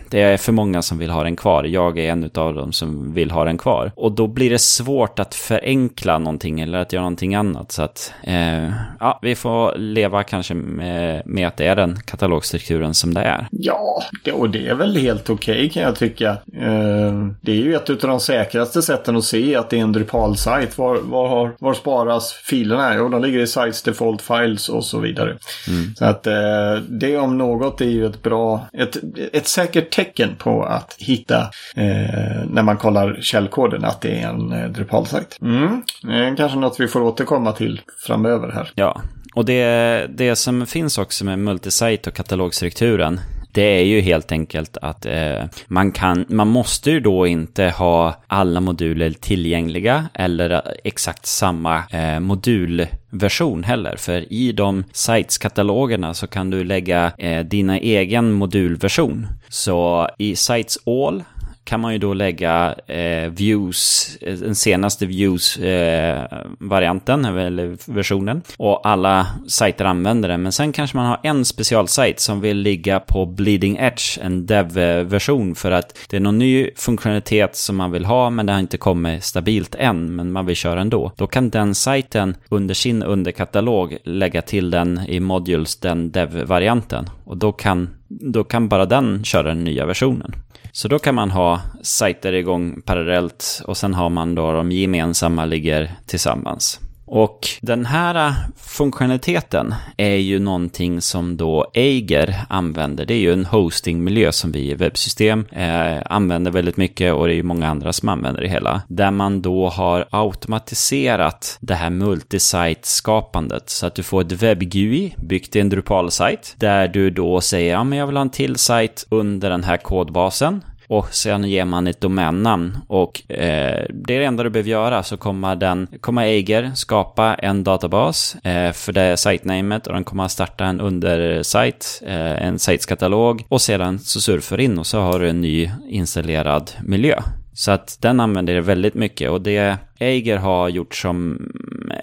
det 0.08 0.20
är 0.20 0.36
för 0.36 0.52
många 0.52 0.82
som 0.82 0.98
vill 0.98 1.10
ha 1.10 1.24
den 1.24 1.36
kvar. 1.36 1.64
Jag 1.64 1.98
är 1.98 2.12
en 2.12 2.30
av 2.34 2.54
dem 2.54 2.72
som 2.72 3.14
vill 3.14 3.30
ha 3.30 3.44
den 3.44 3.58
kvar. 3.58 3.92
Och 3.96 4.12
då 4.12 4.26
blir 4.26 4.50
det 4.50 4.58
svårt 4.58 5.18
att 5.18 5.34
förenkla 5.34 6.18
någonting 6.18 6.60
eller 6.60 6.78
att 6.78 6.92
göra 6.92 7.02
någonting 7.02 7.34
annat. 7.34 7.72
Så 7.72 7.82
att, 7.82 8.12
eh, 8.22 8.70
ja, 9.00 9.18
vi 9.22 9.34
får 9.34 9.78
leva 9.78 10.22
kanske 10.22 10.54
med, 10.54 11.22
med, 11.26 11.46
att 11.48 11.56
det 11.56 11.66
är 11.66 11.76
den 11.76 12.00
katalogstrukturen 12.04 12.94
som 12.94 13.14
det 13.14 13.20
är. 13.20 13.48
Ja, 13.50 14.02
och 14.32 14.50
det 14.50 14.68
är 14.68 14.74
väl 14.74 14.96
helt 14.96 15.30
okej 15.30 15.54
okay, 15.54 15.68
kan 15.68 15.82
jag 15.82 15.96
tycka. 15.96 16.30
Eh, 16.56 17.28
det 17.40 17.52
är 17.52 17.56
ju 17.56 17.74
ett 17.74 17.90
av 17.90 17.96
de 17.96 18.20
säkraste 18.20 18.82
sätten 18.82 19.16
att 19.16 19.24
se 19.24 19.56
att 19.56 19.70
det 19.70 19.78
är 19.78 19.82
en 19.82 19.92
Drupal-sajt 19.92 20.78
var, 20.78 20.96
var, 20.96 21.28
har, 21.28 21.54
var 21.58 21.74
sparas 21.74 22.32
filerna? 22.32 22.94
Jo, 22.96 23.08
de 23.08 23.22
ligger 23.22 23.40
i 23.40 23.46
Sites 23.46 23.82
Default 23.82 24.22
Files 24.22 24.68
och 24.68 24.84
så 24.84 24.98
vidare. 24.98 25.38
Mm. 25.68 25.94
Så 25.96 26.04
att 26.04 26.26
eh, 26.26 26.74
det 26.88 27.16
om 27.16 27.38
något 27.38 27.80
är 27.80 27.84
ju 27.84 28.06
ett 28.06 28.22
bra, 28.22 28.66
ett, 28.72 28.96
ett 29.32 29.46
säkert 29.46 29.69
säkert 29.70 29.90
tecken 29.90 30.36
på 30.38 30.64
att 30.64 30.96
hitta 30.98 31.40
eh, 31.74 32.44
när 32.50 32.62
man 32.62 32.76
kollar 32.76 33.18
källkoden 33.20 33.84
att 33.84 34.00
det 34.00 34.20
är 34.20 34.28
en 34.28 34.52
eh, 34.52 34.70
Drupal-sajt. 34.70 35.38
Mm. 35.42 35.82
Eh, 36.10 36.36
kanske 36.36 36.58
något 36.58 36.80
vi 36.80 36.88
får 36.88 37.00
återkomma 37.00 37.52
till 37.52 37.80
framöver 38.06 38.52
här. 38.52 38.70
Ja, 38.74 39.00
och 39.34 39.44
det, 39.44 40.06
det 40.10 40.36
som 40.36 40.66
finns 40.66 40.98
också 40.98 41.24
med 41.24 41.38
multisite 41.38 42.10
och 42.10 42.16
katalogstrukturen 42.16 43.20
det 43.52 43.80
är 43.80 43.84
ju 43.84 44.00
helt 44.00 44.32
enkelt 44.32 44.76
att 44.82 45.06
eh, 45.06 45.44
man 45.66 45.92
kan, 45.92 46.24
man 46.28 46.48
måste 46.48 46.90
ju 46.90 47.00
då 47.00 47.26
inte 47.26 47.64
ha 47.64 48.14
alla 48.26 48.60
moduler 48.60 49.10
tillgängliga 49.10 50.08
eller 50.14 50.50
eh, 50.50 50.60
exakt 50.84 51.26
samma 51.26 51.82
eh, 51.90 52.20
modulversion 52.20 53.64
heller. 53.64 53.96
För 53.96 54.32
i 54.32 54.52
de 54.52 54.84
sites-katalogerna 54.92 56.14
så 56.14 56.26
kan 56.26 56.50
du 56.50 56.64
lägga 56.64 57.12
eh, 57.18 57.44
dina 57.44 57.78
egen 57.78 58.32
modulversion. 58.32 59.26
Så 59.48 60.08
i 60.18 60.36
Sites 60.36 60.78
All 60.86 61.22
kan 61.70 61.80
man 61.80 61.92
ju 61.92 61.98
då 61.98 62.14
lägga 62.14 62.74
eh, 62.86 63.30
views, 63.30 64.10
eh, 64.20 64.34
den 64.34 64.54
senaste 64.54 65.06
views-varianten, 65.06 67.24
eh, 67.24 67.36
eh, 67.36 67.46
eller 67.46 67.92
versionen. 67.92 68.42
Och 68.56 68.86
alla 68.86 69.26
sajter 69.48 69.84
använder 69.84 70.28
den. 70.28 70.42
Men 70.42 70.52
sen 70.52 70.72
kanske 70.72 70.96
man 70.96 71.06
har 71.06 71.20
en 71.22 71.44
specialsajt 71.44 72.20
som 72.20 72.40
vill 72.40 72.56
ligga 72.56 73.00
på 73.00 73.26
bleeding 73.26 73.76
edge, 73.76 74.18
en 74.22 74.46
dev-version. 74.46 75.54
För 75.54 75.70
att 75.70 75.98
det 76.08 76.16
är 76.16 76.20
någon 76.20 76.38
ny 76.38 76.70
funktionalitet 76.76 77.56
som 77.56 77.76
man 77.76 77.90
vill 77.90 78.04
ha, 78.04 78.30
men 78.30 78.46
det 78.46 78.52
har 78.52 78.60
inte 78.60 78.78
kommit 78.78 79.24
stabilt 79.24 79.74
än. 79.74 80.16
Men 80.16 80.32
man 80.32 80.46
vill 80.46 80.56
köra 80.56 80.80
ändå. 80.80 81.12
Då 81.16 81.26
kan 81.26 81.50
den 81.50 81.74
sajten 81.74 82.36
under 82.48 82.74
sin 82.74 83.02
underkatalog 83.02 83.96
lägga 84.04 84.42
till 84.42 84.70
den 84.70 85.00
i 85.08 85.20
modules, 85.20 85.76
den 85.76 86.10
dev-varianten. 86.10 87.10
Och 87.24 87.36
då 87.36 87.52
kan, 87.52 87.90
då 88.08 88.44
kan 88.44 88.68
bara 88.68 88.86
den 88.86 89.24
köra 89.24 89.48
den 89.48 89.64
nya 89.64 89.86
versionen. 89.86 90.34
Så 90.72 90.88
då 90.88 90.98
kan 90.98 91.14
man 91.14 91.30
ha 91.30 91.60
sajter 91.82 92.32
igång 92.32 92.82
parallellt 92.82 93.62
och 93.64 93.76
sen 93.76 93.94
har 93.94 94.10
man 94.10 94.34
då 94.34 94.52
de 94.52 94.72
gemensamma 94.72 95.44
ligger 95.44 95.90
tillsammans. 96.06 96.80
Och 97.12 97.48
den 97.60 97.86
här 97.86 98.28
äh, 98.28 98.34
funktionaliteten 98.56 99.74
är 99.96 100.16
ju 100.16 100.38
någonting 100.38 101.00
som 101.00 101.36
då 101.36 101.70
Eiger 101.74 102.36
använder. 102.48 103.06
Det 103.06 103.14
är 103.14 103.18
ju 103.18 103.32
en 103.32 103.44
hostingmiljö 103.44 104.32
som 104.32 104.52
vi 104.52 104.70
i 104.70 104.74
webbsystem 104.74 105.46
eh, 105.52 106.02
använder 106.04 106.50
väldigt 106.50 106.76
mycket 106.76 107.14
och 107.14 107.26
det 107.26 107.32
är 107.32 107.36
ju 107.36 107.42
många 107.42 107.68
andra 107.68 107.92
som 107.92 108.08
använder 108.08 108.42
det 108.42 108.48
hela. 108.48 108.82
Där 108.88 109.10
man 109.10 109.42
då 109.42 109.68
har 109.68 110.06
automatiserat 110.10 111.58
det 111.60 111.74
här 111.74 111.90
multisite-skapandet 111.90 113.70
så 113.70 113.86
att 113.86 113.94
du 113.94 114.02
får 114.02 114.20
ett 114.20 114.32
webb-GUI 114.32 115.14
byggt 115.16 115.56
i 115.56 115.60
en 115.60 115.68
Drupal-sajt 115.68 116.54
där 116.58 116.88
du 116.88 117.10
då 117.10 117.40
säger 117.40 117.72
ja 117.72 117.84
men 117.84 117.98
jag 117.98 118.06
vill 118.06 118.16
ha 118.16 118.22
en 118.22 118.30
till 118.30 118.56
sajt 118.56 119.06
under 119.10 119.50
den 119.50 119.64
här 119.64 119.76
kodbasen 119.76 120.60
och 120.90 121.14
sen 121.14 121.44
ger 121.44 121.64
man 121.64 121.86
ett 121.86 122.00
domännamn 122.00 122.78
och 122.86 123.30
eh, 123.30 123.84
det 123.90 124.14
är 124.14 124.18
det 124.18 124.24
enda 124.24 124.42
du 124.42 124.50
behöver 124.50 124.70
göra 124.70 125.02
så 125.02 125.16
kommer 125.16 125.56
den, 125.56 125.86
kommer 126.00 126.22
Eiger 126.22 126.70
skapa 126.74 127.34
en 127.34 127.64
databas 127.64 128.36
eh, 128.44 128.72
för 128.72 128.92
det 128.92 129.16
sitenamet 129.16 129.86
och 129.86 129.92
den 129.92 130.04
kommer 130.04 130.28
starta 130.28 130.64
en 130.64 130.80
undersajt, 130.80 132.02
eh, 132.06 132.46
en 132.46 132.58
sajtskatalog 132.58 133.44
och 133.48 133.60
sedan 133.60 133.98
så 133.98 134.20
surfar 134.20 134.60
in 134.60 134.78
och 134.78 134.86
så 134.86 135.00
har 135.00 135.20
du 135.20 135.28
en 135.28 135.40
ny 135.40 135.70
installerad 135.88 136.70
miljö. 136.84 137.20
Så 137.52 137.70
att 137.70 137.98
den 138.00 138.20
använder 138.20 138.54
det 138.54 138.60
väldigt 138.60 138.94
mycket 138.94 139.30
och 139.30 139.40
det 139.40 139.76
Eiger 139.98 140.36
har 140.36 140.68
gjort 140.68 140.94
som 140.94 141.48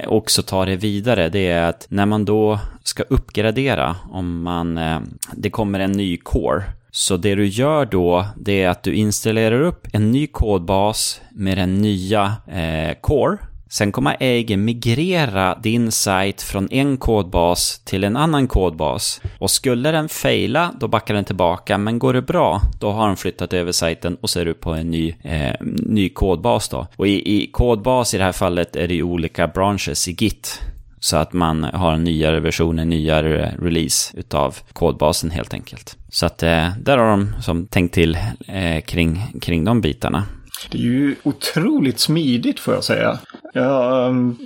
också 0.07 0.43
tar 0.43 0.65
det 0.65 0.75
vidare 0.75 1.29
det 1.29 1.47
är 1.47 1.69
att 1.69 1.87
när 1.89 2.05
man 2.05 2.25
då 2.25 2.59
ska 2.83 3.03
uppgradera 3.03 3.95
om 4.11 4.43
man, 4.43 4.77
eh, 4.77 4.99
det 5.33 5.49
kommer 5.49 5.79
en 5.79 5.91
ny 5.91 6.17
core 6.17 6.63
så 6.97 7.17
det 7.17 7.35
du 7.35 7.47
gör 7.47 7.85
då, 7.85 8.25
det 8.37 8.63
är 8.63 8.69
att 8.69 8.83
du 8.83 8.95
installerar 8.95 9.61
upp 9.61 9.87
en 9.93 10.11
ny 10.11 10.27
kodbas 10.27 11.21
med 11.31 11.57
den 11.57 11.81
nya 11.81 12.33
eh, 12.47 12.95
Core. 13.01 13.37
Sen 13.69 13.91
kommer 13.91 14.17
Eiger 14.19 14.57
migrera 14.57 15.55
din 15.55 15.91
sajt 15.91 16.41
från 16.41 16.67
en 16.71 16.97
kodbas 16.97 17.79
till 17.79 18.03
en 18.03 18.17
annan 18.17 18.47
kodbas. 18.47 19.21
Och 19.39 19.51
skulle 19.51 19.91
den 19.91 20.09
fejla, 20.09 20.71
då 20.79 20.87
backar 20.87 21.13
den 21.13 21.25
tillbaka. 21.25 21.77
Men 21.77 21.99
går 21.99 22.13
det 22.13 22.21
bra, 22.21 22.61
då 22.79 22.91
har 22.91 23.07
den 23.07 23.17
flyttat 23.17 23.53
över 23.53 23.71
sajten 23.71 24.17
och 24.21 24.29
så 24.29 24.39
är 24.39 24.45
du 24.45 24.53
på 24.53 24.73
en 24.73 24.91
ny, 24.91 25.15
eh, 25.21 25.53
ny 25.61 26.09
kodbas 26.09 26.69
då. 26.69 26.87
Och 26.95 27.07
i, 27.07 27.43
i 27.43 27.51
kodbas 27.51 28.13
i 28.13 28.17
det 28.17 28.23
här 28.23 28.31
fallet 28.31 28.75
är 28.75 28.87
det 28.87 28.93
ju 28.93 29.03
olika 29.03 29.47
branches 29.47 30.07
i 30.07 30.11
Git. 30.11 30.61
Så 30.99 31.17
att 31.17 31.33
man 31.33 31.63
har 31.63 31.93
en 31.93 32.03
nyare 32.03 32.39
version, 32.39 32.79
en 32.79 32.89
nyare 32.89 33.53
release 33.61 34.17
utav 34.17 34.55
kodbasen 34.73 35.31
helt 35.31 35.53
enkelt. 35.53 35.97
Så 36.09 36.25
att 36.25 36.43
eh, 36.43 36.69
där 36.79 36.97
har 36.97 37.09
de 37.09 37.35
som 37.41 37.67
tänkt 37.67 37.93
till 37.93 38.17
eh, 38.47 38.81
kring, 38.81 39.21
kring 39.41 39.65
de 39.65 39.81
bitarna. 39.81 40.23
Det 40.71 40.77
är 40.77 40.81
ju 40.81 41.15
otroligt 41.23 41.99
smidigt 41.99 42.59
får 42.59 42.73
jag 42.73 42.83
säga. 42.83 43.19
Ja, 43.53 44.07
ehm, 44.07 44.37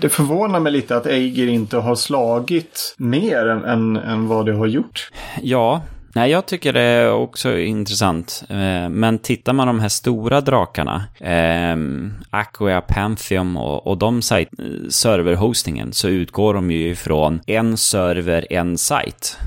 det 0.00 0.08
förvånar 0.08 0.60
mig 0.60 0.72
lite 0.72 0.96
att 0.96 1.06
Eiger 1.06 1.46
inte 1.46 1.76
har 1.76 1.94
slagit 1.94 2.94
mer 2.98 3.46
än, 3.46 3.64
än, 3.64 3.96
än 3.96 4.28
vad 4.28 4.46
det 4.46 4.52
har 4.52 4.66
gjort. 4.66 5.10
Ja, 5.42 5.82
Nej, 6.14 6.30
jag 6.30 6.46
tycker 6.46 6.72
det 6.72 6.80
är 6.80 7.12
också 7.12 7.58
intressant. 7.58 8.44
Eh, 8.48 8.88
men 8.88 9.18
tittar 9.18 9.52
man 9.52 9.66
de 9.66 9.80
här 9.80 9.88
stora 9.88 10.40
drakarna, 10.40 11.04
eh, 11.20 11.76
Aqua, 12.30 12.80
Pantheon 12.80 13.56
och, 13.56 13.86
och 13.86 13.98
de 13.98 14.16
eh, 14.16 14.46
serverhostingen, 14.90 15.92
så 15.92 16.08
utgår 16.08 16.54
de 16.54 16.70
ju 16.70 16.90
ifrån 16.90 17.40
en 17.46 17.76
server, 17.76 18.46
en 18.50 18.78
sajt. 18.78 19.38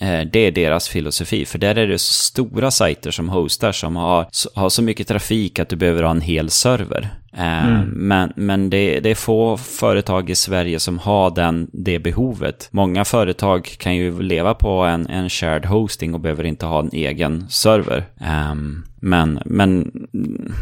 Eh, 0.00 0.20
det 0.32 0.38
är 0.38 0.52
deras 0.52 0.88
filosofi, 0.88 1.44
för 1.44 1.58
där 1.58 1.78
är 1.78 1.86
det 1.86 1.98
så 1.98 2.12
stora 2.12 2.70
sajter 2.70 3.10
som 3.10 3.28
hostar 3.28 3.72
som 3.72 3.96
har, 3.96 4.26
har 4.54 4.68
så 4.68 4.82
mycket 4.82 5.08
trafik 5.08 5.58
att 5.58 5.68
du 5.68 5.76
behöver 5.76 6.02
ha 6.02 6.10
en 6.10 6.20
hel 6.20 6.50
server. 6.50 7.08
Eh, 7.32 7.66
mm. 7.66 7.88
Men, 7.88 8.32
men 8.36 8.70
det, 8.70 9.00
det, 9.00 9.10
är 9.10 9.14
få 9.14 9.56
företag 9.56 10.30
i 10.30 10.34
Sverige 10.34 10.80
som 10.80 10.98
har 10.98 11.30
den, 11.30 11.70
det 11.72 11.98
behovet. 11.98 12.68
Många 12.70 13.04
företag 13.04 13.64
kan 13.78 13.96
ju 13.96 14.22
leva 14.22 14.54
på 14.54 14.70
en, 14.70 15.06
en 15.06 15.28
shared 15.28 15.66
hosting 15.66 16.14
och 16.14 16.20
behöver 16.20 16.44
inte 16.44 16.66
ha 16.66 16.80
en 16.80 16.90
egen 16.92 17.46
server. 17.48 18.04
Um, 18.50 18.84
men, 19.02 19.40
men 19.44 19.92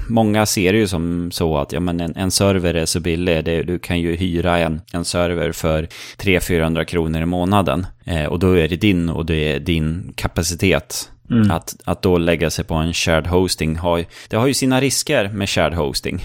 många 0.09 0.47
ser 0.47 0.73
det 0.73 0.79
ju 0.79 0.87
som 0.87 1.31
så 1.31 1.59
att 1.59 1.73
ja, 1.73 1.81
men 1.81 2.01
en, 2.01 2.17
en 2.17 2.31
server 2.31 2.75
är 2.75 2.87
så 2.87 3.01
billig. 3.01 3.45
Det, 3.45 3.63
du 3.63 3.79
kan 3.79 4.01
ju 4.01 4.17
hyra 4.17 4.59
en, 4.59 4.81
en 4.93 5.05
server 5.05 5.53
för 5.53 5.89
300-400 6.19 6.85
kronor 6.85 7.23
i 7.23 7.27
månaden. 7.27 7.87
Eh, 8.05 8.25
och 8.25 8.39
då 8.39 8.59
är 8.59 8.69
det 8.69 8.77
din 8.77 9.09
och 9.09 9.27
det 9.27 9.53
är 9.53 9.61
din 9.61 10.13
kapacitet. 10.17 11.11
Mm. 11.31 11.51
Att, 11.51 11.77
att 11.85 12.03
då 12.03 12.19
lägga 12.19 12.51
sig 12.51 12.65
på 12.65 12.75
en 12.75 12.93
shared 12.93 13.27
hosting 13.27 13.77
har, 13.77 14.05
det 14.29 14.37
har 14.37 14.47
ju 14.47 14.55
sina 14.55 14.81
risker 14.81 15.29
med 15.29 15.49
shared 15.49 15.75
hosting. 15.75 16.25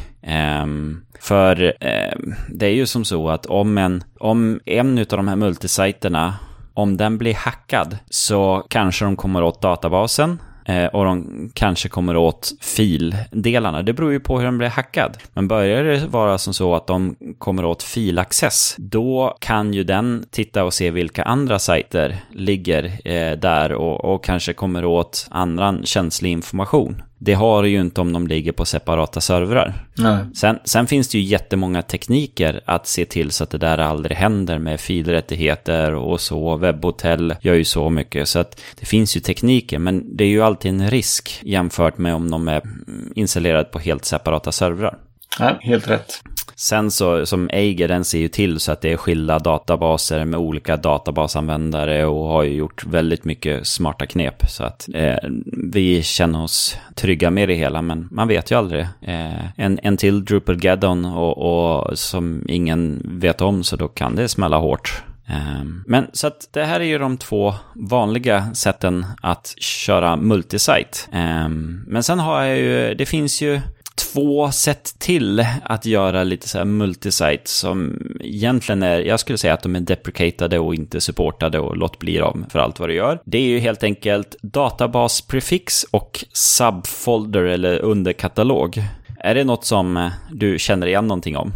Um, 0.61 1.05
för 1.19 1.63
um, 1.63 2.35
det 2.49 2.65
är 2.65 2.73
ju 2.73 2.85
som 2.85 3.05
så 3.05 3.29
att 3.29 3.45
om 3.45 3.77
en, 3.77 4.03
om 4.19 4.59
en 4.65 4.99
av 4.99 5.05
de 5.05 5.27
här 5.27 5.35
multisajterna 5.35 6.35
om 6.73 6.97
den 6.97 7.17
blir 7.17 7.33
hackad 7.33 7.97
så 8.09 8.65
kanske 8.69 9.05
de 9.05 9.15
kommer 9.15 9.43
åt 9.43 9.61
databasen 9.61 10.39
Eh, 10.65 10.85
och 10.85 11.05
de 11.05 11.49
kanske 11.53 11.89
kommer 11.89 12.17
åt 12.17 12.51
fildelarna. 12.61 13.83
Det 13.83 13.93
beror 13.93 14.11
ju 14.11 14.19
på 14.19 14.37
hur 14.37 14.45
den 14.45 14.57
blir 14.57 14.67
hackad. 14.67 15.17
Men 15.33 15.47
börjar 15.47 15.83
det 15.83 16.07
vara 16.07 16.37
som 16.37 16.53
så 16.53 16.75
att 16.75 16.87
de 16.87 17.15
kommer 17.37 17.65
åt 17.65 17.83
filaccess, 17.83 18.75
då 18.77 19.37
kan 19.39 19.73
ju 19.73 19.83
den 19.83 20.25
titta 20.31 20.63
och 20.63 20.73
se 20.73 20.91
vilka 20.91 21.23
andra 21.23 21.59
sajter 21.59 22.17
ligger 22.31 22.83
eh, 23.05 23.37
där 23.37 23.71
och, 23.71 24.13
och 24.13 24.23
kanske 24.23 24.53
kommer 24.53 24.85
åt 24.85 25.27
annan 25.31 25.85
känslig 25.85 26.31
information. 26.31 27.01
Det 27.25 27.33
har 27.33 27.63
det 27.63 27.69
ju 27.69 27.81
inte 27.81 28.01
om 28.01 28.13
de 28.13 28.27
ligger 28.27 28.51
på 28.51 28.65
separata 28.65 29.21
servrar. 29.21 29.73
Sen, 30.33 30.59
sen, 30.63 30.87
finns 30.87 31.07
det 31.07 31.17
ju 31.17 31.23
jättemånga 31.23 31.81
tekniker 31.81 32.61
att 32.65 32.87
se 32.87 33.05
till 33.05 33.31
så 33.31 33.43
att 33.43 33.49
det 33.49 33.57
där 33.57 33.77
aldrig 33.77 34.17
händer 34.17 34.59
med 34.59 34.79
filrättigheter 34.79 35.93
och 35.93 36.21
så. 36.21 36.57
Webbhotell 36.57 37.35
gör 37.41 37.53
ju 37.53 37.65
så 37.65 37.89
mycket. 37.89 38.27
Så 38.27 38.39
att 38.39 38.61
det 38.79 38.85
finns 38.85 39.17
ju 39.17 39.21
tekniker, 39.21 39.79
men 39.79 40.17
det 40.17 40.23
är 40.23 40.27
ju 40.27 40.41
alltid 40.41 40.71
en 40.71 40.91
risk 40.91 41.39
jämfört 41.43 41.97
med 41.97 42.15
om 42.15 42.31
de 42.31 42.47
är 42.47 42.61
installerade 43.15 43.63
på 43.63 43.79
helt 43.79 44.05
separata 44.05 44.51
servrar. 44.51 44.97
Ja, 45.39 45.57
helt 45.61 45.89
rätt. 45.89 46.21
Sen 46.63 46.91
så, 46.91 47.25
som 47.25 47.49
Eiger, 47.53 47.87
den 47.87 48.05
ser 48.05 48.19
ju 48.19 48.27
till 48.27 48.59
så 48.59 48.71
att 48.71 48.81
det 48.81 48.91
är 48.91 48.97
skilda 48.97 49.39
databaser 49.39 50.25
med 50.25 50.39
olika 50.39 50.77
databasanvändare 50.77 52.05
och 52.05 52.25
har 52.25 52.43
ju 52.43 52.55
gjort 52.55 52.85
väldigt 52.85 53.25
mycket 53.25 53.67
smarta 53.67 54.05
knep. 54.05 54.49
Så 54.49 54.63
att 54.63 54.89
eh, 54.93 55.15
vi 55.73 56.03
känner 56.03 56.43
oss 56.43 56.77
trygga 56.95 57.31
med 57.31 57.49
det 57.49 57.55
hela, 57.55 57.81
men 57.81 58.07
man 58.11 58.27
vet 58.27 58.51
ju 58.51 58.57
aldrig. 58.57 58.81
Eh, 59.01 59.59
en, 59.59 59.79
en 59.83 59.97
till 59.97 60.25
Drupal 60.25 60.55
Gaddon 60.55 61.05
och, 61.05 61.37
och 61.37 61.99
som 61.99 62.45
ingen 62.47 63.01
vet 63.19 63.41
om, 63.41 63.63
så 63.63 63.75
då 63.75 63.87
kan 63.87 64.15
det 64.15 64.27
smälla 64.27 64.57
hårt. 64.57 65.03
Eh, 65.27 65.63
men 65.85 66.07
så 66.13 66.27
att 66.27 66.49
det 66.51 66.63
här 66.63 66.79
är 66.79 66.85
ju 66.85 66.97
de 66.97 67.17
två 67.17 67.53
vanliga 67.75 68.53
sätten 68.53 69.05
att 69.21 69.55
köra 69.57 70.15
multisite. 70.15 70.97
Eh, 71.11 71.49
men 71.87 72.03
sen 72.03 72.19
har 72.19 72.43
jag 72.43 72.57
ju, 72.57 72.93
det 72.93 73.05
finns 73.05 73.41
ju 73.41 73.61
två 73.95 74.51
sätt 74.51 74.95
till 74.99 75.45
att 75.63 75.85
göra 75.85 76.23
lite 76.23 76.49
så 76.49 76.57
här 76.57 76.65
multisite 76.65 77.49
som 77.49 77.99
egentligen 78.19 78.83
är, 78.83 78.99
jag 78.99 79.19
skulle 79.19 79.37
säga 79.37 79.53
att 79.53 79.63
de 79.63 79.75
är 79.75 79.79
deprecatade 79.79 80.59
och 80.59 80.75
inte 80.75 81.01
supportade 81.01 81.59
och 81.59 81.77
låt 81.77 81.99
bli 81.99 82.17
dem 82.17 82.45
för 82.49 82.59
allt 82.59 82.79
vad 82.79 82.89
du 82.89 82.95
gör. 82.95 83.19
Det 83.25 83.37
är 83.37 83.47
ju 83.47 83.59
helt 83.59 83.83
enkelt 83.83 84.35
databasprefix 84.41 85.83
och 85.83 86.25
subfolder 86.33 87.43
eller 87.43 87.79
underkatalog. 87.79 88.83
Är 89.19 89.35
det 89.35 89.43
något 89.43 89.65
som 89.65 90.09
du 90.31 90.59
känner 90.59 90.87
igen 90.87 91.07
någonting 91.07 91.37
om? 91.37 91.53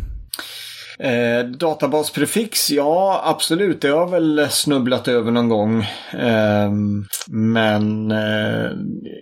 Eh, 1.00 1.46
databasprefix, 1.46 2.72
ja 2.72 3.22
absolut, 3.26 3.82
det 3.82 3.88
har 3.88 4.00
jag 4.00 4.12
väl 4.12 4.48
snubblat 4.50 5.08
över 5.08 5.32
någon 5.32 5.50
gång. 5.50 5.82
Eh, 6.12 6.72
men 7.28 8.12
eh, 8.12 8.72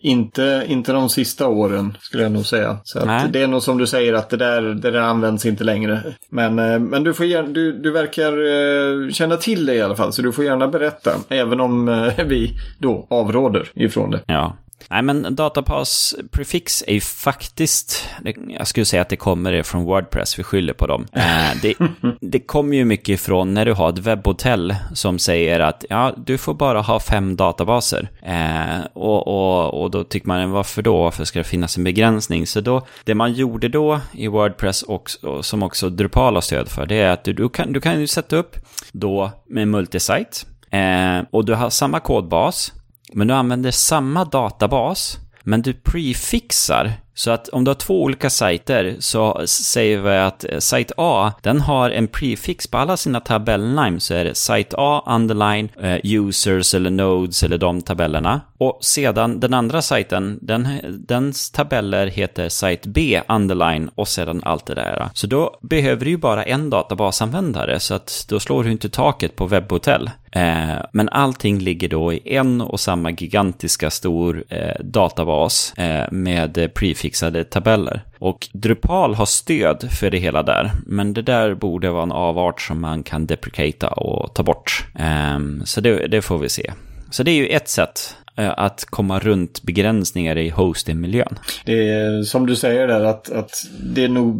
inte, 0.01 0.63
inte 0.67 0.91
de 0.91 1.09
sista 1.09 1.47
åren 1.47 1.97
skulle 2.01 2.23
jag 2.23 2.31
nog 2.31 2.45
säga. 2.45 2.77
Så 2.83 2.99
det 3.29 3.41
är 3.41 3.47
nog 3.47 3.63
som 3.63 3.77
du 3.77 3.87
säger 3.87 4.13
att 4.13 4.29
det 4.29 4.37
där, 4.37 4.61
det 4.61 4.91
där 4.91 5.01
används 5.01 5.45
inte 5.45 5.63
längre. 5.63 6.01
Men, 6.29 6.59
eh, 6.59 6.79
men 6.79 7.03
du, 7.03 7.13
får 7.13 7.25
gärna, 7.25 7.49
du, 7.49 7.71
du 7.71 7.91
verkar 7.91 8.31
eh, 8.31 9.09
känna 9.09 9.37
till 9.37 9.65
det 9.65 9.75
i 9.75 9.81
alla 9.81 9.95
fall, 9.95 10.13
så 10.13 10.21
du 10.21 10.31
får 10.31 10.45
gärna 10.45 10.67
berätta. 10.67 11.11
Även 11.29 11.59
om 11.59 12.11
vi 12.25 12.51
då 12.79 13.07
avråder 13.09 13.69
ifrån 13.73 14.11
det. 14.11 14.21
Ja, 14.25 14.55
Nej, 14.89 15.01
men 15.01 15.35
Datapass 15.35 16.15
Prefix 16.31 16.83
är 16.87 16.93
ju 16.93 17.01
faktiskt, 17.01 18.09
jag 18.47 18.67
skulle 18.67 18.85
säga 18.85 19.01
att 19.01 19.09
det 19.09 19.15
kommer 19.15 19.63
från 19.63 19.83
Wordpress, 19.83 20.39
vi 20.39 20.43
skyller 20.43 20.73
på 20.73 20.87
dem. 20.87 21.07
Eh, 21.25 21.61
det, 21.61 21.75
det 22.21 22.39
kommer 22.39 22.77
ju 22.77 22.85
mycket 22.85 23.09
ifrån 23.09 23.53
när 23.53 23.65
du 23.65 23.73
har 23.73 23.89
ett 23.89 23.97
webbhotell 23.97 24.75
som 24.93 25.19
säger 25.19 25.59
att 25.59 25.85
ja, 25.89 26.13
du 26.17 26.37
får 26.37 26.53
bara 26.53 26.81
ha 26.81 26.99
fem 26.99 27.35
databaser. 27.35 28.09
Eh, 28.21 28.85
och, 28.93 29.27
och, 29.27 29.81
och 29.81 29.91
då 29.91 30.03
tycker 30.03 30.27
man, 30.27 30.51
varför 30.51 30.81
då? 30.81 31.03
Varför 31.03 31.25
ska 31.25 31.39
det 31.39 31.43
finnas 31.43 31.77
en 31.77 31.83
begränsning? 31.83 32.47
Så 32.47 32.61
då, 32.61 32.87
det 33.03 33.15
man 33.15 33.33
gjorde 33.33 33.69
då 33.69 33.99
i 34.13 34.27
Wordpress, 34.27 34.81
och, 34.81 35.09
och 35.21 35.45
som 35.45 35.63
också 35.63 35.89
Drupal 35.89 36.33
har 36.33 36.41
stöd 36.41 36.69
för, 36.69 36.85
det 36.85 36.95
är 36.95 37.11
att 37.11 37.23
du, 37.23 37.33
du, 37.33 37.49
kan, 37.49 37.73
du 37.73 37.81
kan 37.81 37.99
ju 37.99 38.07
sätta 38.07 38.35
upp 38.35 38.55
då 38.91 39.31
med 39.49 39.67
multisite, 39.67 40.45
eh, 40.69 41.25
och 41.31 41.45
du 41.45 41.53
har 41.53 41.69
samma 41.69 41.99
kodbas, 41.99 42.71
men 43.13 43.27
du 43.27 43.33
använder 43.33 43.71
samma 43.71 44.25
databas, 44.25 45.17
men 45.43 45.61
du 45.61 45.73
prefixar 45.73 46.93
så 47.17 47.31
att 47.31 47.49
om 47.49 47.63
du 47.63 47.69
har 47.69 47.75
två 47.75 48.03
olika 48.03 48.29
sajter 48.29 48.95
så 48.99 49.47
säger 49.47 50.01
vi 50.01 50.17
att 50.17 50.45
eh, 50.49 50.59
sajt 50.59 50.91
A, 50.97 51.31
den 51.41 51.61
har 51.61 51.89
en 51.89 52.07
prefix 52.07 52.67
på 52.67 52.77
alla 52.77 52.97
sina 52.97 53.19
tabellnamn 53.19 53.99
så 53.99 54.13
är 54.13 54.25
det 54.25 54.35
sajt 54.35 54.73
A, 54.77 55.03
underline, 55.07 55.69
eh, 55.81 55.97
users 56.03 56.73
eller 56.73 56.89
nodes 56.89 57.43
eller 57.43 57.57
de 57.57 57.81
tabellerna. 57.81 58.41
Och 58.57 58.77
sedan 58.81 59.39
den 59.39 59.53
andra 59.53 59.81
sajten, 59.81 60.39
den, 60.41 60.67
dens 61.07 61.51
tabeller 61.51 62.07
heter 62.07 62.49
sajt 62.49 62.85
B, 62.85 63.21
underline 63.29 63.89
och 63.95 64.07
sedan 64.07 64.41
allt 64.45 64.65
det 64.65 64.75
där. 64.75 65.09
Så 65.13 65.27
då 65.27 65.59
behöver 65.61 66.05
du 66.05 66.11
ju 66.11 66.17
bara 66.17 66.43
en 66.43 66.69
databasanvändare 66.69 67.79
så 67.79 67.93
att 67.93 68.25
då 68.29 68.39
slår 68.39 68.63
du 68.63 68.71
inte 68.71 68.89
taket 68.89 69.35
på 69.35 69.47
webbhotell. 69.47 70.09
Eh, 70.31 70.75
men 70.91 71.09
allting 71.09 71.59
ligger 71.59 71.89
då 71.89 72.13
i 72.13 72.35
en 72.35 72.61
och 72.61 72.79
samma 72.79 73.11
gigantiska 73.11 73.89
stor 73.89 74.43
databas 74.83 75.73
med 76.11 76.73
prefix 76.73 77.04
fixade 77.05 77.43
tabeller. 77.43 78.01
Och 78.19 78.47
Drupal 78.53 79.15
har 79.15 79.25
stöd 79.25 79.91
för 79.99 80.11
det 80.11 80.17
hela 80.17 80.43
där, 80.43 80.71
men 80.85 81.13
det 81.13 81.21
där 81.21 81.53
borde 81.53 81.89
vara 81.91 82.03
en 82.03 82.11
avart 82.11 82.61
som 82.61 82.81
man 82.81 83.03
kan 83.03 83.25
deprecata 83.25 83.87
och 83.87 84.33
ta 84.33 84.43
bort. 84.43 84.85
Ehm, 84.95 85.61
så 85.65 85.81
det, 85.81 86.07
det 86.07 86.21
får 86.21 86.37
vi 86.37 86.49
se. 86.49 86.73
Så 87.11 87.23
det 87.23 87.31
är 87.31 87.35
ju 87.35 87.47
ett 87.47 87.69
sätt 87.69 88.15
eh, 88.37 88.53
att 88.57 88.85
komma 88.85 89.19
runt 89.19 89.63
begränsningar 89.63 90.37
i 90.37 90.49
hostingmiljön. 90.49 91.39
Det 91.65 91.89
är 91.89 92.23
som 92.23 92.45
du 92.45 92.55
säger 92.55 92.87
där 92.87 93.03
att, 93.03 93.31
att 93.31 93.51
det 93.93 94.03
är 94.03 94.09
nog 94.09 94.35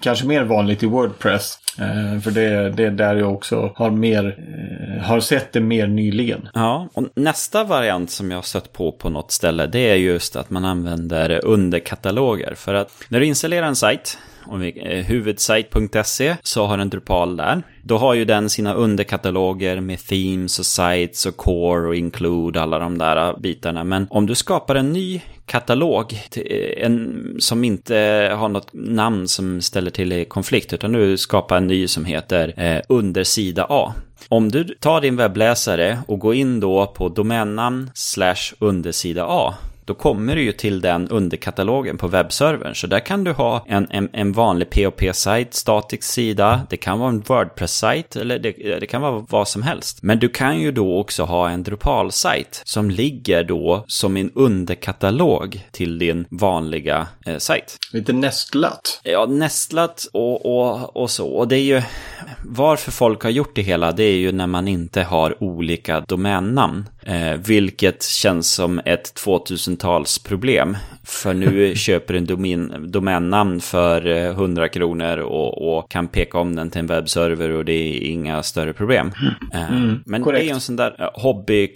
kanske 0.00 0.26
mer 0.26 0.44
vanligt 0.44 0.82
i 0.82 0.86
Wordpress. 0.86 1.58
Eh, 1.78 2.20
för 2.20 2.30
det, 2.30 2.70
det 2.70 2.84
är 2.84 2.90
där 2.90 3.16
jag 3.16 3.32
också 3.32 3.72
har, 3.76 3.90
mer, 3.90 4.38
eh, 4.98 5.04
har 5.04 5.20
sett 5.20 5.52
det 5.52 5.60
mer 5.60 5.86
nyligen. 5.86 6.48
Ja, 6.54 6.88
och 6.94 7.04
nästa 7.14 7.64
variant 7.64 8.10
som 8.10 8.30
jag 8.30 8.38
har 8.38 8.42
stött 8.42 8.72
på 8.72 8.92
på 8.92 9.08
något 9.08 9.32
ställe 9.32 9.66
det 9.66 9.90
är 9.90 9.94
just 9.94 10.36
att 10.36 10.50
man 10.50 10.64
använder 10.64 11.44
underkataloger. 11.44 12.54
För 12.54 12.74
att 12.74 12.92
när 13.08 13.20
du 13.20 13.26
installerar 13.26 13.66
en 13.66 13.76
sajt 13.76 14.18
om 14.46 14.60
vi, 14.60 14.98
eh, 14.98 15.04
huvudsite.se 15.04 16.36
så 16.42 16.66
har 16.66 16.76
den 16.76 16.90
Drupal 16.90 17.36
där. 17.36 17.62
Då 17.82 17.98
har 17.98 18.14
ju 18.14 18.24
den 18.24 18.50
sina 18.50 18.74
underkataloger 18.74 19.80
med 19.80 19.98
themes 19.98 20.58
och 20.58 20.66
sites 20.66 21.26
och 21.26 21.36
core 21.36 21.88
och 21.88 21.96
include, 21.96 22.62
alla 22.62 22.78
de 22.78 22.98
där 22.98 23.28
eh, 23.28 23.38
bitarna. 23.38 23.84
Men 23.84 24.06
om 24.10 24.26
du 24.26 24.34
skapar 24.34 24.74
en 24.74 24.92
ny 24.92 25.22
katalog 25.46 26.12
eh, 26.36 26.84
en, 26.86 27.36
som 27.38 27.64
inte 27.64 28.30
har 28.36 28.48
något 28.48 28.70
namn 28.72 29.28
som 29.28 29.60
ställer 29.60 29.90
till 29.90 30.24
konflikt, 30.28 30.72
utan 30.72 30.92
du 30.92 31.16
skapar 31.16 31.56
en 31.56 31.66
ny 31.66 31.88
som 31.88 32.04
heter 32.04 32.54
eh, 32.56 32.82
undersida 32.88 33.66
A. 33.68 33.92
Om 34.28 34.50
du 34.50 34.64
tar 34.64 35.00
din 35.00 35.16
webbläsare 35.16 35.98
och 36.06 36.18
går 36.18 36.34
in 36.34 36.60
då 36.60 36.86
på 36.86 37.08
domännamn 37.08 37.90
slash 37.94 38.54
undersida 38.58 39.26
A 39.28 39.54
då 39.84 39.94
kommer 39.94 40.36
du 40.36 40.42
ju 40.42 40.52
till 40.52 40.80
den 40.80 41.08
underkatalogen 41.08 41.98
på 41.98 42.08
webbservern. 42.08 42.74
Så 42.74 42.86
där 42.86 43.00
kan 43.00 43.24
du 43.24 43.32
ha 43.32 43.64
en, 43.68 43.86
en, 43.90 44.08
en 44.12 44.32
vanlig 44.32 44.70
POP-sajt, 44.70 45.54
statisk 45.54 46.02
sida, 46.02 46.66
det 46.70 46.76
kan 46.76 46.98
vara 46.98 47.08
en 47.08 47.20
Wordpress-sajt 47.20 48.16
eller 48.16 48.38
det, 48.38 48.80
det, 48.80 48.86
kan 48.86 49.02
vara 49.02 49.26
vad 49.28 49.48
som 49.48 49.62
helst. 49.62 49.98
Men 50.02 50.18
du 50.18 50.28
kan 50.28 50.60
ju 50.60 50.72
då 50.72 50.98
också 50.98 51.22
ha 51.22 51.50
en 51.50 51.62
Drupal-sajt 51.62 52.62
som 52.64 52.90
ligger 52.90 53.44
då 53.44 53.84
som 53.86 54.16
en 54.16 54.30
underkatalog 54.34 55.66
till 55.70 55.98
din 55.98 56.26
vanliga 56.30 57.06
eh, 57.26 57.38
sajt. 57.38 57.76
Lite 57.92 58.12
nästlat. 58.12 59.00
Ja, 59.02 59.26
nästlat 59.26 60.06
och, 60.12 60.46
och, 60.46 60.96
och 60.96 61.10
så. 61.10 61.28
Och 61.28 61.48
det 61.48 61.56
är 61.56 61.62
ju 61.62 61.82
varför 62.44 62.90
folk 62.90 63.22
har 63.22 63.30
gjort 63.30 63.54
det 63.54 63.62
hela, 63.62 63.92
det 63.92 64.04
är 64.04 64.16
ju 64.16 64.32
när 64.32 64.46
man 64.46 64.68
inte 64.68 65.02
har 65.02 65.42
olika 65.42 66.00
domännamn. 66.00 66.88
Eh, 67.02 67.32
vilket 67.32 68.02
känns 68.04 68.54
som 68.54 68.80
ett 68.84 69.14
2000-talsproblem. 69.76 70.76
För 71.02 71.34
nu 71.34 71.74
köper 71.76 72.14
en 72.14 72.26
domän, 72.26 72.90
domännamn 72.90 73.60
för 73.60 74.06
100 74.06 74.64
eh, 74.64 74.70
kronor 74.70 75.18
och, 75.18 75.76
och, 75.76 75.90
kan 75.90 76.08
peka 76.08 76.38
om 76.38 76.56
den 76.56 76.70
till 76.70 76.80
en 76.80 76.86
webbserver 76.86 77.50
och 77.50 77.64
det 77.64 77.72
är 77.72 78.00
inga 78.00 78.42
större 78.42 78.72
problem. 78.72 79.12
Eh, 79.52 79.72
mm, 79.72 80.02
men 80.06 80.22
korrekt. 80.22 80.40
det 80.40 80.44
är 80.44 80.48
ju 80.48 80.54
en 80.54 80.60
sån 80.60 80.76
där 80.76 80.96
eh, 80.98 81.22
hobby 81.22 81.68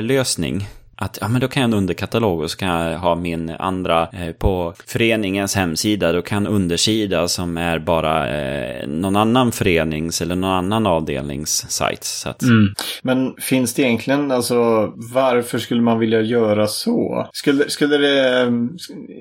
lösning 0.00 0.66
att 0.98 1.18
ja, 1.20 1.28
men 1.28 1.40
då 1.40 1.48
kan 1.48 1.60
jag 1.60 1.68
en 1.68 1.74
underkatalog 1.74 2.40
och 2.40 2.50
så 2.50 2.56
kan 2.56 2.68
jag 2.68 2.98
ha 2.98 3.14
min 3.14 3.50
andra 3.50 4.08
eh, 4.12 4.32
på 4.32 4.74
föreningens 4.86 5.54
hemsida. 5.54 6.12
Då 6.12 6.22
kan 6.22 6.46
undersida 6.46 7.28
som 7.28 7.56
är 7.56 7.78
bara 7.78 8.28
eh, 8.28 8.88
någon 8.88 9.16
annan 9.16 9.52
förenings 9.52 10.22
eller 10.22 10.36
någon 10.36 10.50
annan 10.50 10.86
avdelnings 10.86 11.70
sajt. 11.70 12.04
Så 12.04 12.28
att... 12.28 12.42
mm. 12.42 12.74
Men 13.02 13.34
finns 13.40 13.74
det 13.74 13.82
egentligen, 13.82 14.30
alltså 14.30 14.92
varför 15.14 15.58
skulle 15.58 15.82
man 15.82 15.98
vilja 15.98 16.20
göra 16.20 16.66
så? 16.66 17.28
Skulle, 17.32 17.70
skulle, 17.70 17.96
det, 17.96 18.52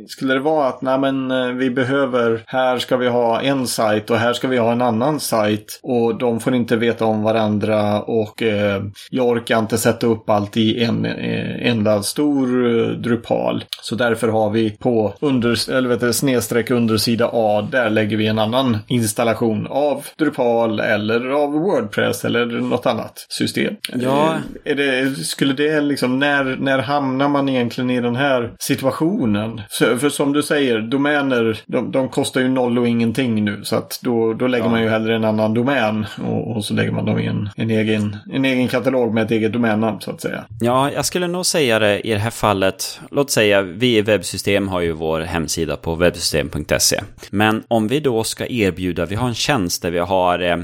skulle 0.07 0.33
det 0.33 0.39
vara 0.39 0.67
att 0.67 0.81
nej 0.81 0.99
men 0.99 1.31
eh, 1.31 1.47
vi 1.47 1.69
behöver, 1.69 2.43
här 2.45 2.77
ska 2.77 2.97
vi 2.97 3.07
ha 3.07 3.41
en 3.41 3.67
sajt 3.67 4.09
och 4.09 4.17
här 4.17 4.33
ska 4.33 4.47
vi 4.47 4.57
ha 4.57 4.71
en 4.71 4.81
annan 4.81 5.19
sajt 5.19 5.79
och 5.83 6.17
de 6.17 6.39
får 6.39 6.55
inte 6.55 6.75
veta 6.75 7.05
om 7.05 7.23
varandra 7.23 8.01
och 8.01 8.43
eh, 8.43 8.83
jag 9.09 9.27
orkar 9.27 9.59
inte 9.59 9.77
sätta 9.77 10.07
upp 10.07 10.29
allt 10.29 10.57
i 10.57 10.83
en 10.83 11.05
eh, 11.05 11.64
enda 11.65 12.03
stor 12.03 12.67
eh, 12.67 12.87
Drupal. 12.87 13.63
Så 13.81 13.95
därför 13.95 14.27
har 14.27 14.49
vi 14.49 14.69
på 14.69 15.13
under, 15.19 15.71
eller 15.71 15.89
vet 15.89 15.99
du, 15.99 16.13
snedstreck 16.13 16.71
undersida 16.71 17.29
A, 17.33 17.67
där 17.71 17.89
lägger 17.89 18.17
vi 18.17 18.27
en 18.27 18.39
annan 18.39 18.77
installation 18.87 19.67
av 19.67 20.05
Drupal 20.17 20.79
eller 20.79 21.29
av 21.29 21.51
Wordpress 21.51 22.25
eller 22.25 22.45
något 22.45 22.85
annat 22.85 23.25
system. 23.29 23.75
Ja. 23.93 24.35
Är 24.63 24.75
det, 24.75 25.15
skulle 25.15 25.53
det 25.53 25.81
liksom, 25.81 26.19
när, 26.19 26.43
när 26.43 26.79
hamnar 26.79 27.29
man 27.29 27.49
egentligen 27.49 27.89
i 27.89 28.01
den 28.01 28.15
här 28.15 28.53
situationen? 28.59 29.61
För, 29.69 29.97
för 29.97 30.09
som 30.09 30.33
du 30.33 30.43
säger, 30.43 30.79
domäner, 30.79 31.59
de, 31.65 31.91
de, 31.91 32.09
kostar 32.09 32.41
ju 32.41 32.47
noll 32.47 32.79
och 32.79 32.87
ingenting 32.87 33.45
nu. 33.45 33.63
Så 33.63 33.75
att 33.75 33.99
då, 34.03 34.33
då 34.33 34.47
lägger 34.47 34.65
ja. 34.65 34.71
man 34.71 34.81
ju 34.81 34.89
hellre 34.89 35.15
en 35.15 35.23
annan 35.23 35.53
domän 35.53 36.05
och, 36.27 36.55
och 36.55 36.65
så 36.65 36.73
lägger 36.73 36.91
man 36.91 37.05
dem 37.05 37.19
i 37.19 37.25
en, 37.25 37.49
en, 37.55 37.69
egen, 37.69 38.17
en 38.33 38.45
egen 38.45 38.67
katalog 38.67 39.13
med 39.13 39.23
ett 39.23 39.31
eget 39.31 39.53
domännamn 39.53 40.01
så 40.01 40.11
att 40.11 40.21
säga. 40.21 40.45
Ja, 40.59 40.91
jag 40.91 41.05
skulle 41.05 41.27
nog 41.27 41.45
säga 41.45 41.54
det 41.55 42.07
i 42.07 42.11
det 42.11 42.19
här 42.19 42.31
fallet. 42.31 42.99
Låt 43.11 43.31
säga, 43.31 43.61
vi 43.61 43.97
i 43.97 44.01
webbsystem 44.01 44.67
har 44.67 44.81
ju 44.81 44.91
vår 44.91 45.21
hemsida 45.21 45.77
på 45.77 45.95
webbsystem.se. 45.95 47.01
Men 47.29 47.63
om 47.67 47.87
vi 47.87 47.99
då 47.99 48.23
ska 48.23 48.47
erbjuda, 48.47 49.05
vi 49.05 49.15
har 49.15 49.27
en 49.27 49.35
tjänst 49.35 49.81
där 49.81 49.91
vi 49.91 49.99
har 49.99 50.39
eh, 50.39 50.57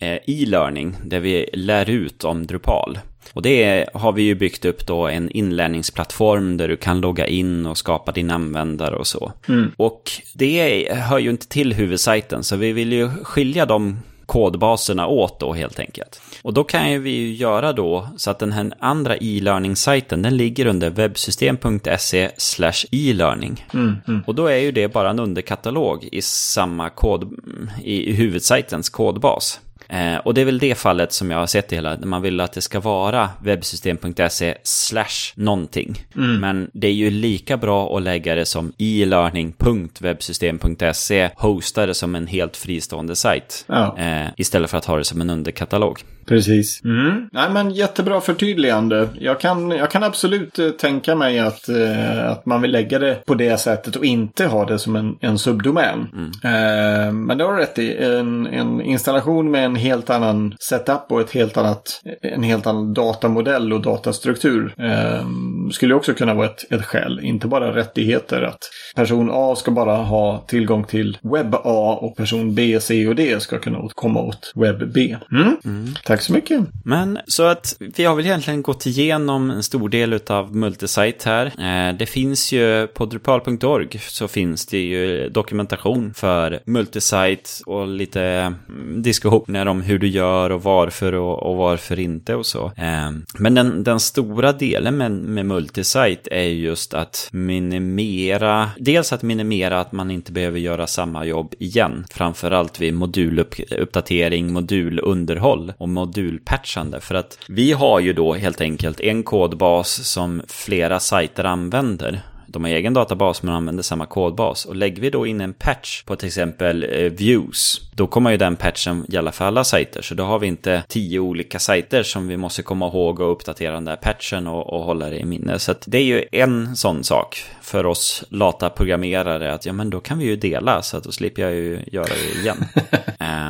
eh, 0.00 0.18
e-learning, 0.26 0.96
där 1.04 1.20
vi 1.20 1.50
lär 1.52 1.90
ut 1.90 2.24
om 2.24 2.46
Drupal. 2.46 2.98
Och 3.32 3.42
det 3.42 3.86
har 3.94 4.12
vi 4.12 4.22
ju 4.22 4.34
byggt 4.34 4.64
upp 4.64 4.86
då 4.86 5.08
en 5.08 5.30
inlärningsplattform 5.30 6.56
där 6.56 6.68
du 6.68 6.76
kan 6.76 7.00
logga 7.00 7.26
in 7.26 7.66
och 7.66 7.78
skapa 7.78 8.12
din 8.12 8.30
användare 8.30 8.96
och 8.96 9.06
så. 9.06 9.32
Mm. 9.48 9.72
Och 9.76 10.10
det 10.34 10.88
hör 10.92 11.18
ju 11.18 11.30
inte 11.30 11.48
till 11.48 11.72
huvudsajten, 11.72 12.44
så 12.44 12.56
vi 12.56 12.72
vill 12.72 12.92
ju 12.92 13.08
skilja 13.08 13.66
de 13.66 13.98
kodbaserna 14.28 15.06
åt 15.06 15.40
då 15.40 15.52
helt 15.52 15.80
enkelt. 15.80 16.20
Och 16.42 16.54
då 16.54 16.64
kan 16.64 16.90
ju 16.90 16.98
vi 16.98 17.34
göra 17.34 17.72
då 17.72 18.08
så 18.16 18.30
att 18.30 18.38
den 18.38 18.52
här 18.52 18.72
andra 18.78 19.16
e-learning-sajten 19.16 20.22
den 20.22 20.36
ligger 20.36 20.66
under 20.66 20.90
webbsystem.se 20.90 22.30
slash 22.36 22.86
e-learning. 22.90 23.66
Mm, 23.74 23.96
mm. 24.08 24.22
Och 24.26 24.34
då 24.34 24.46
är 24.46 24.56
ju 24.56 24.72
det 24.72 24.88
bara 24.88 25.10
en 25.10 25.18
underkatalog 25.18 26.08
i 26.12 26.22
samma 26.22 26.90
kod, 26.90 27.38
i 27.82 28.12
huvudsajtens 28.12 28.88
kodbas. 28.88 29.60
Eh, 29.88 30.16
och 30.16 30.34
det 30.34 30.40
är 30.40 30.44
väl 30.44 30.58
det 30.58 30.74
fallet 30.74 31.12
som 31.12 31.30
jag 31.30 31.38
har 31.38 31.46
sett 31.46 31.68
det 31.68 31.76
hela, 31.76 31.96
när 31.96 32.06
man 32.06 32.22
vill 32.22 32.40
att 32.40 32.52
det 32.52 32.60
ska 32.60 32.80
vara 32.80 33.30
webbsystem.se 33.42 34.54
slash 34.62 35.32
någonting. 35.34 36.04
Mm. 36.16 36.40
Men 36.40 36.70
det 36.72 36.86
är 36.86 36.92
ju 36.92 37.10
lika 37.10 37.56
bra 37.56 37.96
att 37.96 38.02
lägga 38.02 38.34
det 38.34 38.46
som 38.46 38.72
e-learning.webbsystem.se, 38.78 41.30
hosta 41.36 41.86
det 41.86 41.94
som 41.94 42.14
en 42.14 42.26
helt 42.26 42.56
fristående 42.56 43.16
sajt. 43.16 43.64
Ja. 43.68 43.98
Eh, 43.98 44.26
istället 44.36 44.70
för 44.70 44.78
att 44.78 44.84
ha 44.84 44.96
det 44.96 45.04
som 45.04 45.20
en 45.20 45.30
underkatalog. 45.30 46.00
Precis. 46.28 46.84
Mm. 46.84 47.28
Nej, 47.32 47.50
men 47.50 47.70
jättebra 47.70 48.20
förtydligande. 48.20 49.08
Jag 49.20 49.40
kan, 49.40 49.70
jag 49.70 49.90
kan 49.90 50.02
absolut 50.02 50.58
eh, 50.58 50.70
tänka 50.70 51.14
mig 51.14 51.38
att, 51.38 51.68
eh, 51.68 52.30
att 52.30 52.46
man 52.46 52.62
vill 52.62 52.70
lägga 52.70 52.98
det 52.98 53.24
på 53.26 53.34
det 53.34 53.60
sättet 53.60 53.96
och 53.96 54.04
inte 54.04 54.46
ha 54.46 54.64
det 54.64 54.78
som 54.78 54.96
en, 54.96 55.16
en 55.20 55.38
subdomän. 55.38 56.08
Mm. 56.12 56.30
Eh, 56.44 57.12
men 57.12 57.38
det 57.38 57.44
har 57.44 57.52
du 57.52 57.58
rätt 57.58 57.78
i. 57.78 57.96
En, 57.96 58.46
en 58.46 58.80
installation 58.80 59.50
med 59.50 59.64
en 59.64 59.76
helt 59.76 60.10
annan 60.10 60.54
setup 60.60 61.04
och 61.08 61.20
ett 61.20 61.30
helt 61.30 61.56
annat, 61.56 62.02
en 62.22 62.42
helt 62.42 62.66
annan 62.66 62.94
datamodell 62.94 63.72
och 63.72 63.80
datastruktur 63.80 64.74
eh, 64.78 65.26
skulle 65.72 65.94
också 65.94 66.14
kunna 66.14 66.34
vara 66.34 66.46
ett, 66.46 66.72
ett 66.72 66.84
skäl. 66.84 67.20
Inte 67.22 67.46
bara 67.46 67.74
rättigheter. 67.74 68.42
Att 68.42 68.70
person 68.94 69.30
A 69.32 69.54
ska 69.56 69.70
bara 69.70 69.96
ha 69.96 70.44
tillgång 70.48 70.84
till 70.84 71.18
webb 71.22 71.54
A 71.54 71.98
och 72.00 72.16
person 72.16 72.54
B, 72.54 72.78
C 72.80 73.08
och 73.08 73.16
D 73.16 73.40
ska 73.40 73.58
kunna 73.58 73.88
komma 73.94 74.20
åt 74.20 74.52
webb 74.54 74.92
B. 74.94 75.16
Mm. 75.32 75.56
Mm. 75.64 75.94
Tack 76.04 76.22
så 76.22 76.32
mycket. 76.32 76.60
Men 76.84 77.18
så 77.26 77.42
att 77.42 77.76
vi 77.96 78.04
har 78.04 78.16
väl 78.16 78.26
egentligen 78.26 78.62
gått 78.62 78.86
igenom 78.86 79.50
en 79.50 79.62
stor 79.62 79.88
del 79.88 80.20
av 80.26 80.56
multisite 80.56 81.28
här. 81.28 81.46
Eh, 81.46 81.96
det 81.98 82.06
finns 82.06 82.52
ju 82.52 82.86
på 82.86 83.06
drupal.org 83.06 83.98
så 83.98 84.28
finns 84.28 84.66
det 84.66 84.78
ju 84.78 85.28
dokumentation 85.28 86.14
för 86.14 86.60
multisite 86.64 87.50
och 87.66 87.88
lite 87.88 88.22
mm, 88.22 89.02
diskussioner 89.02 89.66
om 89.66 89.82
hur 89.82 89.98
du 89.98 90.08
gör 90.08 90.50
och 90.50 90.62
varför 90.62 91.14
och, 91.14 91.42
och 91.42 91.56
varför 91.56 91.98
inte 91.98 92.34
och 92.34 92.46
så. 92.46 92.66
Eh, 92.76 93.10
men 93.38 93.54
den, 93.54 93.84
den 93.84 94.00
stora 94.00 94.52
delen 94.52 94.96
med, 94.96 95.12
med 95.12 95.46
multisite 95.58 96.30
är 96.30 96.48
just 96.48 96.94
att 96.94 97.28
minimera, 97.32 98.70
dels 98.78 99.12
att 99.12 99.22
minimera 99.22 99.80
att 99.80 99.92
man 99.92 100.10
inte 100.10 100.32
behöver 100.32 100.58
göra 100.58 100.86
samma 100.86 101.24
jobb 101.24 101.54
igen. 101.58 102.04
Framförallt 102.10 102.80
vid 102.80 102.94
moduluppdatering, 102.94 104.52
modulunderhåll 104.52 105.72
och 105.78 105.88
modulpatchande. 105.88 107.00
För 107.00 107.14
att 107.14 107.38
vi 107.48 107.72
har 107.72 108.00
ju 108.00 108.12
då 108.12 108.34
helt 108.34 108.60
enkelt 108.60 109.00
en 109.00 109.22
kodbas 109.22 110.08
som 110.08 110.42
flera 110.48 111.00
sajter 111.00 111.44
använder. 111.44 112.22
De 112.58 112.64
har 112.64 112.70
egen 112.70 112.94
databas 112.94 113.42
men 113.42 113.54
använder 113.54 113.82
samma 113.82 114.06
kodbas. 114.06 114.64
Och 114.64 114.76
lägger 114.76 115.02
vi 115.02 115.10
då 115.10 115.26
in 115.26 115.40
en 115.40 115.52
patch 115.52 116.02
på 116.02 116.16
till 116.16 116.26
exempel 116.26 116.86
eh, 116.90 117.12
views, 117.12 117.88
då 117.98 118.06
kommer 118.06 118.30
ju 118.30 118.36
den 118.36 118.56
patchen 118.56 119.04
gälla 119.08 119.32
för 119.32 119.44
alla 119.44 119.64
sajter. 119.64 120.02
Så 120.02 120.14
då 120.14 120.24
har 120.24 120.38
vi 120.38 120.46
inte 120.46 120.82
tio 120.88 121.18
olika 121.18 121.58
sajter 121.58 122.02
som 122.02 122.28
vi 122.28 122.36
måste 122.36 122.62
komma 122.62 122.86
ihåg 122.86 123.20
och 123.20 123.32
uppdatera 123.32 123.72
den 123.72 123.84
där 123.84 123.96
patchen 123.96 124.46
och, 124.46 124.72
och 124.72 124.80
hålla 124.84 125.10
det 125.10 125.18
i 125.18 125.24
minne. 125.24 125.58
Så 125.58 125.74
det 125.86 125.98
är 125.98 126.04
ju 126.04 126.24
en 126.32 126.76
sån 126.76 127.04
sak 127.04 127.42
för 127.62 127.86
oss 127.86 128.24
lata 128.28 128.70
programmerare 128.70 129.54
att 129.54 129.66
ja 129.66 129.72
men 129.72 129.90
då 129.90 130.00
kan 130.00 130.18
vi 130.18 130.24
ju 130.24 130.36
dela 130.36 130.82
så 130.82 130.96
att 130.96 131.04
då 131.04 131.12
slipper 131.12 131.42
jag 131.42 131.52
ju 131.52 131.80
göra 131.86 132.04
det 132.06 132.40
igen. 132.40 132.64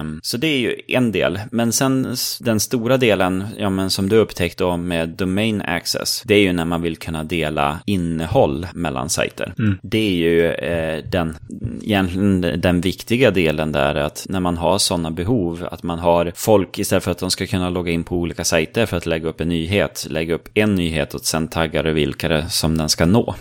um, 0.01 0.21
så 0.23 0.37
det 0.37 0.47
är 0.47 0.59
ju 0.59 0.77
en 0.89 1.13
del. 1.13 1.41
Men 1.51 1.73
sen 1.73 2.17
den 2.41 2.61
stora 2.61 2.97
delen, 2.97 3.47
ja 3.59 3.71
men 3.71 3.91
som 3.91 4.09
du 4.09 4.17
upptäckte 4.17 4.65
då 4.65 4.77
med 4.77 5.09
domain 5.09 5.63
access, 5.63 6.23
det 6.25 6.35
är 6.35 6.41
ju 6.41 6.53
när 6.53 6.65
man 6.65 6.83
vill 6.83 6.97
kunna 6.97 7.25
dela 7.25 7.81
innehåll 7.87 8.67
mellan 8.75 8.98
sajter. 9.07 9.55
Mm. 9.59 9.79
Det 9.83 9.99
är 9.99 10.15
ju 10.15 10.53
eh, 10.53 11.05
den, 11.05 11.37
egentligen 11.83 12.61
den 12.61 12.81
viktiga 12.81 13.31
delen 13.31 13.73
där 13.73 13.95
att 13.95 14.27
när 14.29 14.41
man 14.41 14.57
har 14.57 14.79
sådana 14.79 15.11
behov, 15.11 15.69
att 15.71 15.83
man 15.83 15.99
har 15.99 16.33
folk 16.35 16.79
istället 16.79 17.05
för 17.05 17.11
att 17.11 17.19
de 17.19 17.31
ska 17.31 17.47
kunna 17.47 17.71
logga 17.71 17.93
in 17.93 18.05
på 18.05 18.17
olika 18.17 18.45
sajter 18.45 18.87
för 18.87 18.97
att 18.97 19.07
lägga 19.07 19.29
upp 19.29 19.41
en 19.41 19.49
nyhet, 19.49 20.07
lägga 20.11 20.35
upp 20.35 20.49
en 20.55 20.75
nyhet 20.75 21.15
och 21.15 21.21
sen 21.21 21.49
taggar 21.49 21.85
och 21.85 21.97
vilka 21.97 22.29
det 22.29 22.49
som 22.49 22.79
den 22.79 22.89
ska 22.89 23.07
nå. 23.07 23.35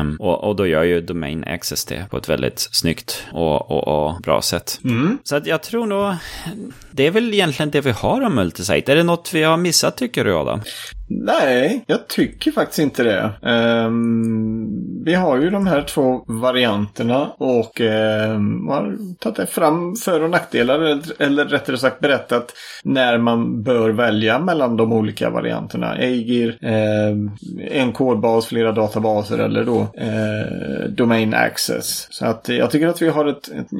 Um, 0.00 0.16
och, 0.20 0.44
och, 0.44 0.56
då 0.56 0.66
gör 0.66 0.82
ju 0.82 1.00
Domain 1.00 1.44
Access 1.44 1.84
det 1.84 2.06
på 2.10 2.16
ett 2.16 2.28
väldigt 2.28 2.68
snyggt 2.72 3.26
och, 3.32 3.70
och, 3.70 3.88
och 3.88 4.20
bra 4.22 4.42
sätt. 4.42 4.80
Mm. 4.84 5.18
Så 5.24 5.36
att 5.36 5.46
jag 5.46 5.62
tror 5.62 5.86
nog, 5.86 6.14
det 6.90 7.06
är 7.06 7.10
väl 7.10 7.34
egentligen 7.34 7.70
det 7.70 7.80
vi 7.80 7.90
har 7.90 8.20
om 8.20 8.34
multisite. 8.34 8.92
Är 8.92 8.96
det 8.96 9.02
något 9.02 9.30
vi 9.34 9.42
har 9.42 9.56
missat 9.56 9.96
tycker 9.96 10.24
du 10.24 10.34
Adam? 10.34 10.60
Nej, 11.10 11.84
jag 11.86 12.08
tycker 12.08 12.52
faktiskt 12.52 12.78
inte 12.78 13.02
det. 13.02 13.30
Um, 13.42 15.04
vi 15.04 15.14
har 15.14 15.40
ju 15.40 15.50
de 15.50 15.66
här 15.66 15.82
två 15.82 16.24
varianterna 16.26 17.32
och 17.38 17.80
um, 17.80 18.68
har 18.68 18.96
tagit 19.18 19.50
fram 19.50 19.96
för 19.96 20.22
och 20.22 20.30
nackdelar 20.30 21.00
eller 21.18 21.44
rättare 21.44 21.78
sagt 21.78 22.00
berättat 22.00 22.52
när 22.84 23.18
man 23.18 23.62
bör 23.62 23.90
välja 23.90 24.38
mellan 24.38 24.76
de 24.76 24.92
olika 24.92 25.30
varianterna. 25.30 25.96
Eigir, 25.98 26.58
um, 26.60 26.70
ehm, 26.70 27.30
en 27.70 27.92
kodbas, 27.92 28.46
flera 28.46 28.72
databaser 28.72 29.38
eller 29.38 29.64
då 29.64 29.80
uh, 29.80 30.90
Domain 30.90 31.34
Access. 31.34 32.08
Så 32.10 32.26
att 32.26 32.48
jag 32.48 32.70
tycker 32.70 32.88
att 32.88 33.02
vi 33.02 33.08
har 33.08 33.26
ett, 33.26 33.48
ett 33.48 33.70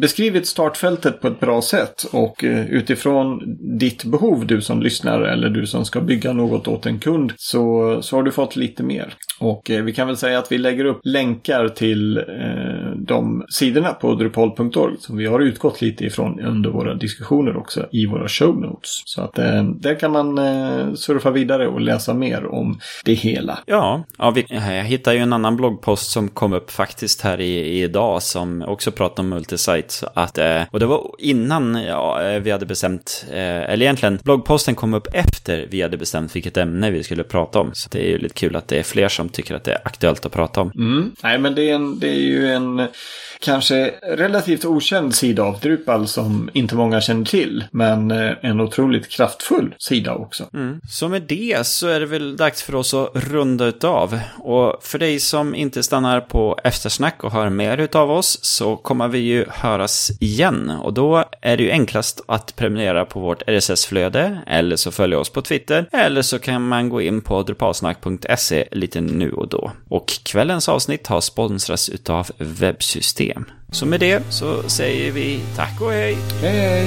beskrivit 0.00 0.46
startfältet 0.46 1.20
på 1.20 1.28
ett 1.28 1.40
bra 1.40 1.62
sätt 1.62 2.02
och 2.12 2.44
uh, 2.44 2.70
utifrån 2.70 3.42
ditt 3.78 4.04
behov, 4.04 4.46
du 4.46 4.60
som 4.60 4.82
lyssnar 4.82 5.20
eller 5.20 5.48
du 5.48 5.66
som 5.66 5.84
ska 5.84 6.00
bygga 6.00 6.33
något 6.34 6.68
åt 6.68 6.86
en 6.86 6.98
kund 6.98 7.32
så, 7.36 7.98
så 8.02 8.16
har 8.16 8.22
du 8.22 8.32
fått 8.32 8.56
lite 8.56 8.82
mer. 8.82 9.14
Och 9.40 9.70
eh, 9.70 9.82
vi 9.82 9.92
kan 9.92 10.06
väl 10.06 10.16
säga 10.16 10.38
att 10.38 10.52
vi 10.52 10.58
lägger 10.58 10.84
upp 10.84 11.00
länkar 11.04 11.68
till 11.68 12.18
eh, 12.18 12.24
de 12.96 13.44
sidorna 13.48 13.92
på 13.92 14.14
drupal.org 14.14 14.96
som 14.98 15.16
vi 15.16 15.26
har 15.26 15.40
utgått 15.40 15.80
lite 15.80 16.04
ifrån 16.04 16.40
under 16.40 16.70
våra 16.70 16.94
diskussioner 16.94 17.56
också 17.56 17.86
i 17.92 18.06
våra 18.06 18.28
show 18.28 18.60
notes. 18.60 19.02
Så 19.04 19.22
att 19.22 19.38
eh, 19.38 19.64
där 19.64 19.94
kan 19.94 20.12
man 20.12 20.38
eh, 20.38 20.94
surfa 20.94 21.30
vidare 21.30 21.68
och 21.68 21.80
läsa 21.80 22.14
mer 22.14 22.46
om 22.46 22.78
det 23.04 23.14
hela. 23.14 23.58
Ja, 23.66 24.04
ja 24.18 24.30
vi, 24.30 24.46
eh, 24.50 24.74
jag 24.74 24.84
hittade 24.84 25.16
ju 25.16 25.22
en 25.22 25.32
annan 25.32 25.56
bloggpost 25.56 26.10
som 26.10 26.28
kom 26.28 26.52
upp 26.52 26.70
faktiskt 26.70 27.20
här 27.20 27.40
i, 27.40 27.82
idag 27.82 28.22
som 28.22 28.62
också 28.62 28.90
pratar 28.90 29.22
om 29.22 29.28
multisite. 29.28 30.08
Att, 30.14 30.38
eh, 30.38 30.62
och 30.70 30.80
det 30.80 30.86
var 30.86 31.10
innan 31.18 31.74
ja, 31.74 32.22
eh, 32.22 32.40
vi 32.40 32.50
hade 32.50 32.66
bestämt, 32.66 33.24
eh, 33.30 33.70
eller 33.70 33.82
egentligen 33.82 34.18
bloggposten 34.24 34.74
kom 34.74 34.94
upp 34.94 35.06
efter 35.12 35.66
vi 35.70 35.82
hade 35.82 35.96
bestämt 35.96 36.23
vilket 36.32 36.56
ämne 36.56 36.90
vi 36.90 37.02
skulle 37.02 37.24
prata 37.24 37.60
om. 37.60 37.70
Så 37.74 37.88
det 37.92 37.98
är 37.98 38.08
ju 38.08 38.18
lite 38.18 38.34
kul 38.34 38.56
att 38.56 38.68
det 38.68 38.78
är 38.78 38.82
fler 38.82 39.08
som 39.08 39.28
tycker 39.28 39.54
att 39.54 39.64
det 39.64 39.72
är 39.72 39.80
aktuellt 39.84 40.26
att 40.26 40.32
prata 40.32 40.60
om. 40.60 40.72
Mm. 40.74 41.12
Nej, 41.22 41.38
men 41.38 41.54
det 41.54 41.70
är, 41.70 41.74
en, 41.74 41.98
det 41.98 42.08
är 42.08 42.20
ju 42.20 42.52
en 42.52 42.86
kanske 43.40 43.94
relativt 44.02 44.64
okänd 44.64 45.14
sida 45.14 45.42
av 45.42 45.60
Drupal 45.60 46.08
som 46.08 46.50
inte 46.52 46.74
många 46.74 47.00
känner 47.00 47.24
till. 47.24 47.64
Men 47.70 48.10
eh, 48.10 48.32
en 48.42 48.60
otroligt 48.60 49.08
kraftfull 49.08 49.74
sida 49.78 50.14
också. 50.14 50.44
Mm. 50.54 50.80
Så 50.88 51.08
med 51.08 51.22
det 51.22 51.66
så 51.66 51.88
är 51.88 52.00
det 52.00 52.06
väl 52.06 52.36
dags 52.36 52.62
för 52.62 52.74
oss 52.74 52.94
att 52.94 53.10
runda 53.14 53.64
utav. 53.64 54.18
Och 54.38 54.78
för 54.82 54.98
dig 54.98 55.20
som 55.20 55.54
inte 55.54 55.82
stannar 55.82 56.20
på 56.20 56.58
eftersnack 56.64 57.24
och 57.24 57.32
hör 57.32 57.48
mer 57.48 57.78
utav 57.78 58.10
oss 58.10 58.38
så 58.42 58.76
kommer 58.76 59.08
vi 59.08 59.18
ju 59.18 59.44
höras 59.48 60.10
igen. 60.20 60.70
Och 60.70 60.92
då 60.94 61.24
är 61.40 61.56
det 61.56 61.62
ju 61.62 61.70
enklast 61.70 62.24
att 62.28 62.56
prenumerera 62.56 63.04
på 63.04 63.20
vårt 63.20 63.42
RSS-flöde 63.46 64.38
eller 64.46 64.76
så 64.76 64.90
följa 64.90 65.18
oss 65.18 65.30
på 65.30 65.42
Twitter 65.42 65.86
eller 66.14 66.22
så 66.22 66.38
kan 66.38 66.68
man 66.68 66.88
gå 66.88 67.00
in 67.00 67.20
på 67.20 67.42
drupalsnack.se 67.42 68.68
lite 68.70 69.00
nu 69.00 69.32
och 69.32 69.48
då. 69.48 69.72
Och 69.88 70.06
kvällens 70.22 70.68
avsnitt 70.68 71.06
har 71.06 71.20
sponsrats 71.20 71.88
utav 71.88 72.30
Webbsystem. 72.38 73.44
Så 73.72 73.86
med 73.86 74.00
det 74.00 74.22
så 74.30 74.62
säger 74.62 75.12
vi 75.12 75.40
tack 75.56 75.80
och 75.80 75.92
hej! 75.92 76.16
Hej 76.42 76.58
hej! 76.58 76.86